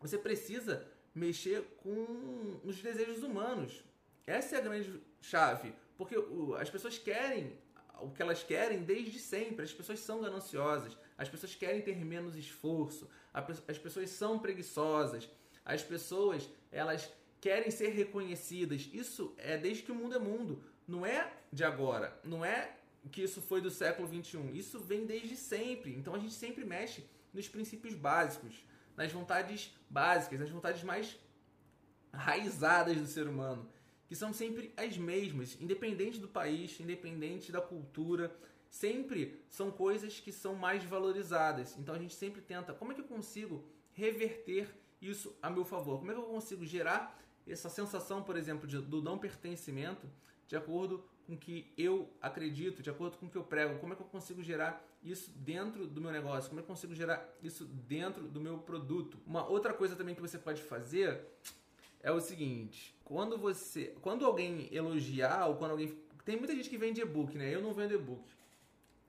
Você 0.00 0.16
precisa 0.16 0.88
mexer 1.14 1.62
com 1.76 2.58
os 2.64 2.80
desejos 2.80 3.22
humanos. 3.22 3.84
Essa 4.26 4.56
é 4.56 4.58
a 4.58 4.62
grande 4.62 5.00
chave. 5.20 5.74
Porque 5.96 6.16
as 6.58 6.70
pessoas 6.70 6.98
querem 6.98 7.58
o 8.02 8.10
que 8.10 8.22
elas 8.22 8.42
querem 8.42 8.82
desde 8.82 9.18
sempre. 9.18 9.64
As 9.64 9.72
pessoas 9.72 10.00
são 10.00 10.20
gananciosas, 10.20 10.96
as 11.16 11.28
pessoas 11.28 11.54
querem 11.54 11.82
ter 11.82 11.96
menos 12.04 12.36
esforço, 12.36 13.08
as 13.32 13.78
pessoas 13.78 14.10
são 14.10 14.38
preguiçosas, 14.38 15.28
as 15.64 15.82
pessoas 15.82 16.48
elas 16.70 17.10
querem 17.40 17.70
ser 17.70 17.88
reconhecidas. 17.88 18.88
Isso 18.92 19.34
é 19.36 19.56
desde 19.56 19.82
que 19.82 19.92
o 19.92 19.94
mundo 19.94 20.14
é 20.14 20.18
mundo. 20.18 20.62
Não 20.86 21.04
é 21.04 21.32
de 21.52 21.64
agora. 21.64 22.18
Não 22.24 22.44
é 22.44 22.76
que 23.10 23.22
isso 23.22 23.42
foi 23.42 23.60
do 23.60 23.70
século 23.70 24.06
21. 24.06 24.54
Isso 24.54 24.78
vem 24.78 25.06
desde 25.06 25.36
sempre. 25.36 25.94
Então 25.94 26.14
a 26.14 26.18
gente 26.18 26.34
sempre 26.34 26.64
mexe 26.64 27.04
nos 27.32 27.48
princípios 27.48 27.94
básicos, 27.94 28.64
nas 28.96 29.10
vontades 29.10 29.74
básicas, 29.88 30.38
nas 30.38 30.50
vontades 30.50 30.82
mais 30.82 31.18
raizadas 32.12 32.96
do 32.96 33.06
ser 33.06 33.26
humano, 33.26 33.68
que 34.12 34.16
são 34.16 34.30
sempre 34.30 34.70
as 34.76 34.98
mesmas, 34.98 35.56
independente 35.58 36.18
do 36.20 36.28
país, 36.28 36.78
independente 36.78 37.50
da 37.50 37.62
cultura, 37.62 38.30
sempre 38.68 39.40
são 39.48 39.70
coisas 39.70 40.20
que 40.20 40.30
são 40.30 40.54
mais 40.54 40.84
valorizadas. 40.84 41.78
Então 41.78 41.94
a 41.94 41.98
gente 41.98 42.14
sempre 42.14 42.42
tenta, 42.42 42.74
como 42.74 42.92
é 42.92 42.94
que 42.94 43.00
eu 43.00 43.06
consigo 43.06 43.64
reverter 43.94 44.68
isso 45.00 45.34
a 45.40 45.48
meu 45.48 45.64
favor? 45.64 45.98
Como 45.98 46.10
é 46.10 46.14
que 46.14 46.20
eu 46.20 46.26
consigo 46.26 46.66
gerar 46.66 47.18
essa 47.48 47.70
sensação, 47.70 48.22
por 48.22 48.36
exemplo, 48.36 48.68
de, 48.68 48.82
do 48.82 49.00
não 49.00 49.16
pertencimento 49.16 50.06
de 50.46 50.56
acordo 50.56 51.02
com 51.26 51.32
o 51.32 51.38
que 51.38 51.72
eu 51.78 52.10
acredito, 52.20 52.82
de 52.82 52.90
acordo 52.90 53.16
com 53.16 53.24
o 53.24 53.30
que 53.30 53.38
eu 53.38 53.44
prego? 53.44 53.78
Como 53.78 53.94
é 53.94 53.96
que 53.96 54.02
eu 54.02 54.06
consigo 54.08 54.42
gerar 54.42 54.86
isso 55.02 55.30
dentro 55.36 55.86
do 55.86 56.02
meu 56.02 56.12
negócio? 56.12 56.50
Como 56.50 56.60
é 56.60 56.62
que 56.62 56.70
eu 56.70 56.74
consigo 56.74 56.94
gerar 56.94 57.34
isso 57.42 57.64
dentro 57.64 58.28
do 58.28 58.42
meu 58.42 58.58
produto? 58.58 59.16
Uma 59.26 59.48
outra 59.48 59.72
coisa 59.72 59.96
também 59.96 60.14
que 60.14 60.20
você 60.20 60.36
pode 60.36 60.62
fazer 60.62 61.18
é 62.02 62.10
o 62.10 62.20
seguinte: 62.20 62.94
quando 63.04 63.38
você, 63.38 63.94
quando 64.00 64.26
alguém 64.26 64.68
elogiar 64.72 65.46
ou 65.46 65.56
quando 65.56 65.72
alguém 65.72 65.96
tem 66.24 66.36
muita 66.36 66.54
gente 66.54 66.68
que 66.68 66.78
vende 66.78 67.00
e-book, 67.00 67.36
né? 67.36 67.54
Eu 67.54 67.60
não 67.60 67.72
vendo 67.72 67.94
e-book. 67.94 68.24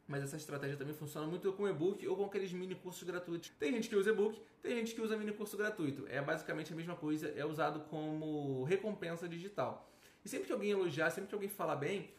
Mas 0.07 0.23
essa 0.23 0.35
estratégia 0.35 0.75
também 0.75 0.93
funciona 0.93 1.25
muito 1.25 1.51
com 1.53 1.67
e-book 1.67 2.05
ou 2.07 2.17
com 2.17 2.25
aqueles 2.25 2.51
mini 2.51 2.75
cursos 2.75 3.03
gratuitos. 3.03 3.49
Tem 3.57 3.71
gente 3.71 3.87
que 3.87 3.95
usa 3.95 4.09
e-book, 4.09 4.39
tem 4.61 4.75
gente 4.77 4.93
que 4.93 5.01
usa 5.01 5.15
mini 5.15 5.31
curso 5.31 5.55
gratuito. 5.55 6.05
É 6.07 6.21
basicamente 6.21 6.73
a 6.73 6.75
mesma 6.75 6.95
coisa, 6.95 7.29
é 7.29 7.45
usado 7.45 7.81
como 7.81 8.63
recompensa 8.63 9.27
digital. 9.29 9.89
E 10.25 10.29
sempre 10.29 10.47
que 10.47 10.53
alguém 10.53 10.71
elogiar, 10.71 11.09
sempre 11.09 11.29
que 11.29 11.35
alguém 11.35 11.49
falar 11.49 11.75
bem, 11.75 12.11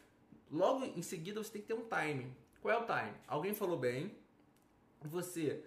logo 0.51 0.83
em 0.83 1.01
seguida 1.01 1.43
você 1.43 1.51
tem 1.51 1.61
que 1.61 1.67
ter 1.67 1.73
um 1.73 1.85
timing. 1.85 2.35
Qual 2.61 2.73
é 2.73 2.77
o 2.77 2.85
time? 2.85 3.15
Alguém 3.27 3.53
falou 3.53 3.77
bem, 3.77 4.15
você 5.03 5.63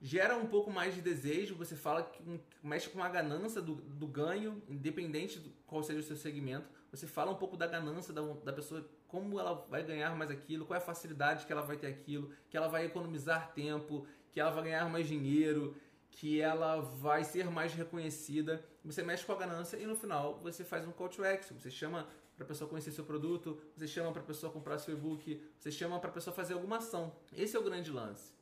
gera 0.00 0.36
um 0.36 0.46
pouco 0.46 0.70
mais 0.70 0.94
de 0.94 1.02
desejo, 1.02 1.54
você 1.54 1.76
fala 1.76 2.02
que 2.02 2.22
mexe 2.62 2.88
com 2.88 3.02
a 3.02 3.08
ganância 3.08 3.60
do, 3.60 3.74
do 3.74 4.06
ganho, 4.06 4.62
independente 4.68 5.38
do 5.38 5.50
qual 5.66 5.82
seja 5.82 6.00
o 6.00 6.02
seu 6.02 6.16
segmento. 6.16 6.68
Você 6.90 7.06
fala 7.06 7.30
um 7.30 7.36
pouco 7.36 7.56
da 7.56 7.66
ganância 7.66 8.12
da, 8.12 8.22
da 8.22 8.52
pessoa, 8.52 8.88
como 9.06 9.38
ela 9.38 9.66
vai 9.68 9.82
ganhar 9.82 10.16
mais 10.16 10.30
aquilo, 10.30 10.64
qual 10.64 10.78
é 10.78 10.82
a 10.82 10.84
facilidade 10.84 11.46
que 11.46 11.52
ela 11.52 11.62
vai 11.62 11.76
ter 11.76 11.86
aquilo, 11.86 12.32
que 12.48 12.56
ela 12.56 12.66
vai 12.66 12.86
economizar 12.86 13.52
tempo, 13.52 14.06
que 14.32 14.40
ela 14.40 14.50
vai 14.50 14.64
ganhar 14.64 14.88
mais 14.88 15.06
dinheiro, 15.06 15.76
que 16.10 16.40
ela 16.40 16.80
vai 16.80 17.22
ser 17.22 17.50
mais 17.50 17.74
reconhecida. 17.74 18.64
Você 18.84 19.02
mexe 19.02 19.24
com 19.24 19.32
a 19.32 19.36
ganância 19.36 19.76
e 19.76 19.86
no 19.86 19.94
final 19.94 20.40
você 20.42 20.64
faz 20.64 20.86
um 20.86 20.92
call 20.92 21.08
to 21.08 21.22
action. 21.22 21.56
Você 21.58 21.70
chama 21.70 22.08
para 22.34 22.44
a 22.44 22.48
pessoa 22.48 22.68
conhecer 22.68 22.90
seu 22.90 23.04
produto, 23.04 23.60
você 23.76 23.86
chama 23.86 24.10
para 24.12 24.22
a 24.22 24.24
pessoa 24.24 24.50
comprar 24.50 24.78
seu 24.78 24.94
e-book, 24.94 25.42
você 25.58 25.70
chama 25.70 26.00
para 26.00 26.08
a 26.08 26.12
pessoa 26.12 26.34
fazer 26.34 26.54
alguma 26.54 26.78
ação. 26.78 27.14
Esse 27.36 27.54
é 27.54 27.60
o 27.60 27.62
grande 27.62 27.90
lance. 27.90 28.39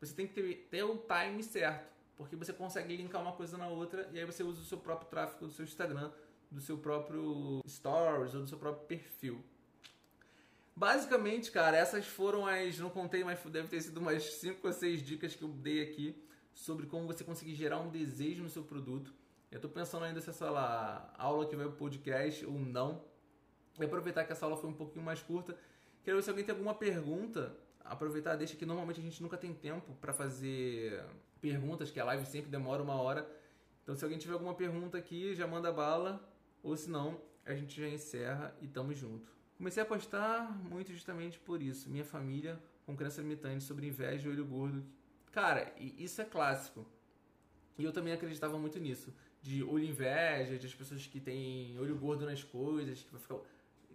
Você 0.00 0.14
tem 0.14 0.26
que 0.26 0.34
ter, 0.34 0.68
ter 0.70 0.82
o 0.82 0.98
time 0.98 1.42
certo, 1.42 1.92
porque 2.16 2.36
você 2.36 2.52
consegue 2.52 2.96
linkar 2.96 3.22
uma 3.22 3.32
coisa 3.32 3.56
na 3.56 3.68
outra 3.68 4.08
e 4.12 4.18
aí 4.18 4.24
você 4.24 4.42
usa 4.42 4.60
o 4.60 4.64
seu 4.64 4.78
próprio 4.78 5.08
tráfego 5.08 5.46
do 5.46 5.52
seu 5.52 5.64
Instagram, 5.64 6.10
do 6.50 6.60
seu 6.60 6.78
próprio 6.78 7.60
Stories 7.66 8.34
ou 8.34 8.42
do 8.42 8.48
seu 8.48 8.58
próprio 8.58 8.86
perfil. 8.86 9.42
Basicamente, 10.74 11.50
cara, 11.50 11.74
essas 11.74 12.06
foram 12.06 12.46
as. 12.46 12.78
Não 12.78 12.90
contei, 12.90 13.24
mas 13.24 13.40
deve 13.44 13.68
ter 13.68 13.80
sido 13.80 13.98
umas 13.98 14.22
5 14.34 14.66
ou 14.66 14.72
6 14.72 15.02
dicas 15.02 15.34
que 15.34 15.42
eu 15.42 15.48
dei 15.48 15.82
aqui 15.82 16.22
sobre 16.52 16.86
como 16.86 17.06
você 17.06 17.24
conseguir 17.24 17.54
gerar 17.54 17.78
um 17.80 17.88
desejo 17.88 18.42
no 18.42 18.50
seu 18.50 18.62
produto. 18.62 19.14
Eu 19.50 19.56
estou 19.56 19.70
pensando 19.70 20.04
ainda 20.04 20.20
se 20.20 20.28
essa 20.28 20.50
lá, 20.50 21.14
aula 21.16 21.46
que 21.46 21.56
vai 21.56 21.66
pro 21.66 21.76
podcast 21.76 22.44
ou 22.44 22.58
não. 22.58 23.02
E 23.78 23.84
aproveitar 23.84 24.24
que 24.24 24.32
essa 24.32 24.44
aula 24.44 24.56
foi 24.56 24.68
um 24.68 24.74
pouquinho 24.74 25.02
mais 25.02 25.22
curta. 25.22 25.56
Quero 26.04 26.18
ver 26.18 26.22
se 26.22 26.28
alguém 26.28 26.44
tem 26.44 26.54
alguma 26.54 26.74
pergunta. 26.74 27.56
Aproveitar, 27.88 28.36
deixa 28.36 28.56
que 28.56 28.66
normalmente 28.66 29.00
a 29.00 29.02
gente 29.02 29.22
nunca 29.22 29.36
tem 29.36 29.54
tempo 29.54 29.94
para 30.00 30.12
fazer 30.12 31.04
perguntas, 31.40 31.90
que 31.90 32.00
a 32.00 32.04
live 32.04 32.26
sempre 32.26 32.50
demora 32.50 32.82
uma 32.82 32.94
hora. 32.94 33.28
Então, 33.82 33.94
se 33.94 34.04
alguém 34.04 34.18
tiver 34.18 34.34
alguma 34.34 34.54
pergunta 34.54 34.98
aqui, 34.98 35.34
já 35.34 35.46
manda 35.46 35.72
bala. 35.72 36.28
Ou 36.62 36.76
se 36.76 36.90
não, 36.90 37.20
a 37.44 37.54
gente 37.54 37.80
já 37.80 37.88
encerra 37.88 38.54
e 38.60 38.66
tamo 38.66 38.92
junto. 38.92 39.30
Comecei 39.56 39.82
a 39.82 39.86
postar 39.86 40.50
muito 40.68 40.92
justamente 40.92 41.38
por 41.38 41.62
isso. 41.62 41.88
Minha 41.88 42.04
família 42.04 42.60
com 42.84 42.96
crença 42.96 43.20
limitante 43.22 43.64
sobre 43.64 43.86
inveja 43.86 44.28
e 44.28 44.32
olho 44.32 44.44
gordo. 44.44 44.84
Cara, 45.32 45.72
isso 45.78 46.20
é 46.20 46.24
clássico. 46.24 46.86
E 47.78 47.84
eu 47.84 47.92
também 47.92 48.12
acreditava 48.12 48.58
muito 48.58 48.78
nisso. 48.78 49.12
De 49.42 49.62
olho 49.62 49.84
inveja, 49.84 50.58
de 50.58 50.66
as 50.66 50.74
pessoas 50.74 51.06
que 51.06 51.20
têm 51.20 51.78
olho 51.78 51.96
gordo 51.96 52.24
nas 52.24 52.42
coisas, 52.42 53.02
que 53.02 53.12
vai 53.12 53.20
ficar 53.20 53.38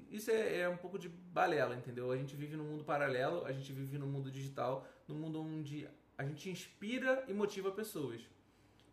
isso 0.09 0.31
é, 0.31 0.59
é, 0.61 0.69
um 0.69 0.77
pouco 0.77 0.97
de 0.97 1.09
balela, 1.09 1.75
entendeu? 1.75 2.11
A 2.11 2.17
gente 2.17 2.35
vive 2.35 2.55
num 2.55 2.63
mundo 2.63 2.83
paralelo, 2.83 3.45
a 3.45 3.51
gente 3.51 3.71
vive 3.71 3.97
num 3.97 4.07
mundo 4.07 4.31
digital, 4.31 4.87
num 5.07 5.15
mundo 5.15 5.41
onde 5.41 5.87
a 6.17 6.23
gente 6.23 6.49
inspira 6.49 7.23
e 7.27 7.33
motiva 7.33 7.71
pessoas. 7.71 8.21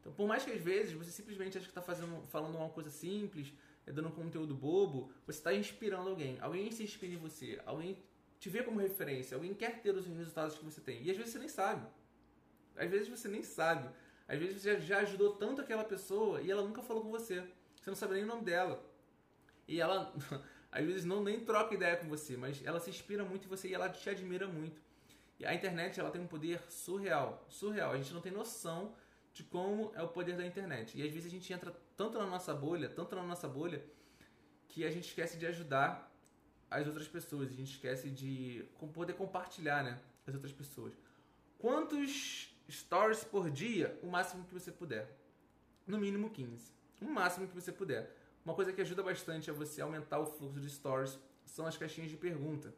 Então, 0.01 0.13
por 0.13 0.27
mais 0.27 0.45
que 0.45 0.51
às 0.51 0.61
vezes 0.61 0.93
você 0.93 1.11
simplesmente 1.11 1.59
acha 1.59 1.67
que 1.67 1.79
está 1.79 1.83
falando 1.83 2.57
uma 2.57 2.71
coisa 2.71 2.91
simples, 2.91 3.53
é 3.87 3.93
dando 3.93 4.09
um 4.09 4.13
conteúdo 4.13 4.55
bobo, 4.55 5.11
você 5.27 5.39
está 5.39 5.55
inspirando 5.55 6.11
alguém. 6.11 6.39
Alguém 6.41 6.71
se 6.71 6.83
inspira 6.83 7.15
em 7.15 7.17
você, 7.17 7.61
alguém 7.65 8.03
te 8.39 8.49
vê 8.49 8.63
como 8.63 8.79
referência, 8.79 9.35
alguém 9.35 9.55
quer 9.55 9.81
ter 9.83 9.95
os 9.95 10.07
resultados 10.07 10.57
que 10.59 10.65
você 10.65 10.81
tem. 10.81 11.03
E 11.03 11.11
às 11.11 11.17
vezes 11.17 11.33
você 11.33 11.39
nem 11.39 11.49
sabe. 11.49 11.87
Às 12.77 12.91
vezes 12.91 13.09
você 13.09 13.29
nem 13.29 13.43
sabe. 13.43 13.89
Às 14.29 14.39
vezes 14.39 14.63
você 14.63 14.81
já 14.81 14.99
ajudou 14.99 15.35
tanto 15.37 15.61
aquela 15.61 15.85
pessoa 15.85 16.41
e 16.41 16.51
ela 16.51 16.63
nunca 16.63 16.83
falou 16.83 17.03
com 17.03 17.11
você. 17.11 17.43
Você 17.81 17.91
não 17.91 17.97
sabe 17.97 18.15
nem 18.15 18.25
o 18.25 18.27
nome 18.27 18.45
dela. 18.45 18.85
E 19.67 19.81
ela 19.81 20.15
às 20.71 20.85
vezes 20.85 21.05
não 21.05 21.23
nem 21.23 21.41
troca 21.41 21.75
ideia 21.75 21.97
com 21.97 22.09
você, 22.09 22.37
mas 22.37 22.63
ela 22.65 22.79
se 22.79 22.91
inspira 22.91 23.25
muito 23.25 23.47
em 23.47 23.49
você 23.49 23.69
e 23.69 23.75
ela 23.75 23.89
te 23.89 24.09
admira 24.09 24.47
muito. 24.47 24.81
E 25.39 25.47
a 25.47 25.55
internet 25.55 25.99
ela 25.99 26.11
tem 26.11 26.21
um 26.21 26.27
poder 26.27 26.61
surreal, 26.69 27.47
surreal. 27.49 27.93
A 27.93 27.97
gente 27.97 28.13
não 28.13 28.21
tem 28.21 28.33
noção 28.33 28.95
de 29.33 29.45
como 29.45 29.93
é 29.95 30.03
o 30.03 30.09
poder 30.09 30.37
da 30.37 30.45
internet. 30.45 30.99
E 30.99 31.03
às 31.03 31.13
vezes 31.13 31.27
a 31.27 31.31
gente 31.31 31.53
entra 31.53 31.73
tanto 31.97 32.19
na 32.19 32.27
nossa 32.27 32.53
bolha, 32.53 32.89
tanto 32.89 33.15
na 33.15 33.23
nossa 33.23 33.49
bolha, 33.49 33.85
que 34.69 34.85
a 34.85 34.91
gente 34.91 35.09
esquece 35.09 35.39
de 35.39 35.47
ajudar 35.47 36.13
as 36.71 36.87
outras 36.87 37.07
pessoas. 37.07 37.49
A 37.51 37.55
gente 37.55 37.73
esquece 37.73 38.11
de 38.11 38.65
poder 38.93 39.15
compartilhar, 39.15 39.83
né, 39.85 39.99
as 40.27 40.35
outras 40.35 40.53
pessoas. 40.53 40.93
Quantos 41.59 42.55
stories 42.71 43.25
por 43.25 43.51
dia? 43.51 43.99
O 44.03 44.09
máximo 44.09 44.45
que 44.45 44.53
você 44.53 44.71
puder. 44.71 45.09
No 45.87 45.99
mínimo 45.99 46.31
15. 46.31 46.73
O 47.01 47.07
máximo 47.07 47.47
que 47.47 47.55
você 47.55 47.73
puder. 47.73 48.15
Uma 48.49 48.55
coisa 48.55 48.73
que 48.73 48.81
ajuda 48.81 49.03
bastante 49.03 49.51
a 49.51 49.53
você 49.53 49.83
aumentar 49.83 50.19
o 50.21 50.25
fluxo 50.25 50.59
de 50.59 50.71
stories 50.71 51.19
são 51.45 51.67
as 51.67 51.77
caixinhas 51.77 52.11
de 52.11 52.17
pergunta. 52.17 52.75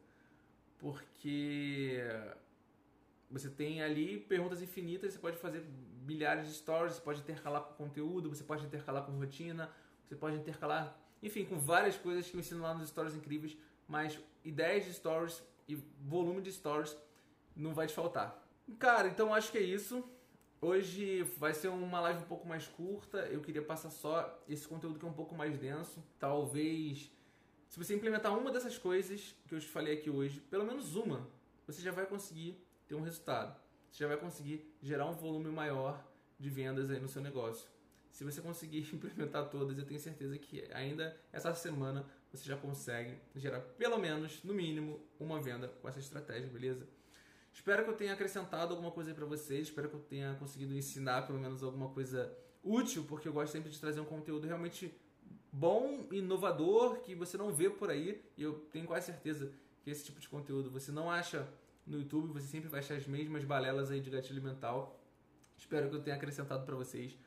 Porque 0.77 1.97
você 3.29 3.49
tem 3.49 3.81
ali 3.81 4.19
perguntas 4.19 4.61
infinitas, 4.61 5.13
você 5.13 5.19
pode 5.19 5.37
fazer 5.37 5.63
milhares 6.05 6.45
de 6.49 6.55
stories, 6.55 6.95
você 6.95 7.01
pode 7.01 7.21
intercalar 7.21 7.61
com 7.61 7.85
conteúdo, 7.85 8.27
você 8.27 8.43
pode 8.43 8.65
intercalar 8.65 9.05
com 9.05 9.13
rotina, 9.13 9.71
você 10.05 10.13
pode 10.13 10.35
intercalar, 10.35 10.99
enfim, 11.23 11.45
com 11.45 11.57
várias 11.57 11.95
coisas 11.95 12.29
que 12.29 12.35
eu 12.35 12.41
ensino 12.41 12.61
lá 12.61 12.73
nos 12.73 12.89
stories 12.89 13.15
incríveis, 13.15 13.57
mas 13.87 14.19
ideias 14.43 14.83
de 14.83 14.93
stories 14.93 15.41
e 15.69 15.75
volume 16.01 16.41
de 16.41 16.51
stories 16.51 16.97
não 17.55 17.73
vai 17.73 17.87
te 17.87 17.93
faltar. 17.93 18.45
Cara, 18.77 19.07
então 19.07 19.33
acho 19.33 19.49
que 19.49 19.57
é 19.57 19.61
isso. 19.61 20.03
Hoje 20.63 21.23
vai 21.39 21.55
ser 21.55 21.69
uma 21.69 21.99
live 22.01 22.19
um 22.19 22.27
pouco 22.27 22.47
mais 22.47 22.67
curta. 22.67 23.17
Eu 23.17 23.41
queria 23.41 23.63
passar 23.63 23.89
só 23.89 24.39
esse 24.47 24.67
conteúdo 24.67 24.99
que 24.99 25.05
é 25.05 25.07
um 25.07 25.13
pouco 25.13 25.33
mais 25.33 25.57
denso. 25.57 26.03
Talvez, 26.19 27.11
se 27.67 27.79
você 27.79 27.95
implementar 27.95 28.37
uma 28.37 28.51
dessas 28.51 28.77
coisas 28.77 29.35
que 29.47 29.55
eu 29.55 29.59
te 29.59 29.67
falei 29.67 29.95
aqui 29.95 30.11
hoje, 30.11 30.39
pelo 30.39 30.63
menos 30.63 30.95
uma, 30.95 31.27
você 31.65 31.81
já 31.81 31.91
vai 31.91 32.05
conseguir 32.05 32.63
ter 32.87 32.93
um 32.93 33.01
resultado. 33.01 33.59
Você 33.89 34.03
já 34.03 34.07
vai 34.07 34.17
conseguir 34.17 34.71
gerar 34.83 35.07
um 35.07 35.13
volume 35.13 35.49
maior 35.49 35.99
de 36.37 36.47
vendas 36.47 36.91
aí 36.91 36.99
no 36.99 37.09
seu 37.09 37.23
negócio. 37.23 37.67
Se 38.11 38.23
você 38.23 38.39
conseguir 38.39 38.87
implementar 38.93 39.49
todas, 39.49 39.79
eu 39.79 39.85
tenho 39.85 39.99
certeza 39.99 40.37
que 40.37 40.71
ainda 40.73 41.19
essa 41.33 41.55
semana 41.55 42.05
você 42.31 42.47
já 42.47 42.55
consegue 42.55 43.17
gerar 43.35 43.61
pelo 43.61 43.97
menos, 43.97 44.43
no 44.43 44.53
mínimo, 44.53 44.99
uma 45.19 45.41
venda 45.41 45.69
com 45.81 45.89
essa 45.89 45.99
estratégia, 45.99 46.47
beleza? 46.47 46.87
Espero 47.53 47.83
que 47.83 47.89
eu 47.89 47.95
tenha 47.95 48.13
acrescentado 48.13 48.73
alguma 48.73 48.91
coisa 48.91 49.13
para 49.13 49.25
vocês, 49.25 49.67
espero 49.67 49.89
que 49.89 49.95
eu 49.95 49.99
tenha 49.99 50.35
conseguido 50.35 50.73
ensinar 50.73 51.27
pelo 51.27 51.39
menos 51.39 51.61
alguma 51.61 51.89
coisa 51.89 52.35
útil, 52.63 53.05
porque 53.07 53.27
eu 53.27 53.33
gosto 53.33 53.51
sempre 53.51 53.69
de 53.69 53.79
trazer 53.79 53.99
um 53.99 54.05
conteúdo 54.05 54.47
realmente 54.47 54.93
bom, 55.51 56.07
inovador, 56.11 57.01
que 57.01 57.13
você 57.13 57.37
não 57.37 57.51
vê 57.51 57.69
por 57.69 57.89
aí, 57.89 58.23
e 58.37 58.43
eu 58.43 58.53
tenho 58.71 58.87
quase 58.87 59.07
certeza 59.07 59.51
que 59.83 59.89
esse 59.89 60.05
tipo 60.05 60.19
de 60.19 60.29
conteúdo 60.29 60.69
você 60.69 60.91
não 60.91 61.11
acha 61.11 61.47
no 61.85 61.97
YouTube, 61.97 62.31
você 62.31 62.47
sempre 62.47 62.69
vai 62.69 62.79
achar 62.79 62.95
as 62.95 63.05
mesmas 63.05 63.43
balelas 63.43 63.91
aí 63.91 63.99
de 63.99 64.09
gatilho 64.09 64.41
mental. 64.41 64.99
Espero 65.57 65.89
que 65.89 65.95
eu 65.95 66.01
tenha 66.01 66.15
acrescentado 66.15 66.65
para 66.65 66.75
vocês. 66.75 67.17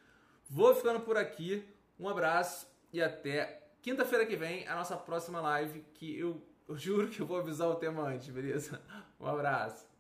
Vou 0.49 0.75
ficando 0.75 1.01
por 1.01 1.17
aqui. 1.17 1.67
Um 1.99 2.09
abraço 2.09 2.67
e 2.93 3.03
até 3.03 3.63
quinta-feira 3.83 4.25
que 4.27 4.37
vem, 4.37 4.67
a 4.67 4.75
nossa 4.75 4.97
próxima 4.97 5.41
live, 5.41 5.85
que 5.95 6.19
eu, 6.19 6.43
eu 6.69 6.77
juro 6.77 7.09
que 7.09 7.21
eu 7.21 7.27
vou 7.27 7.37
avisar 7.37 7.69
o 7.69 7.77
tema 7.77 8.09
antes, 8.09 8.29
beleza? 8.31 8.81
Um 9.21 9.27
abraço. 9.27 9.94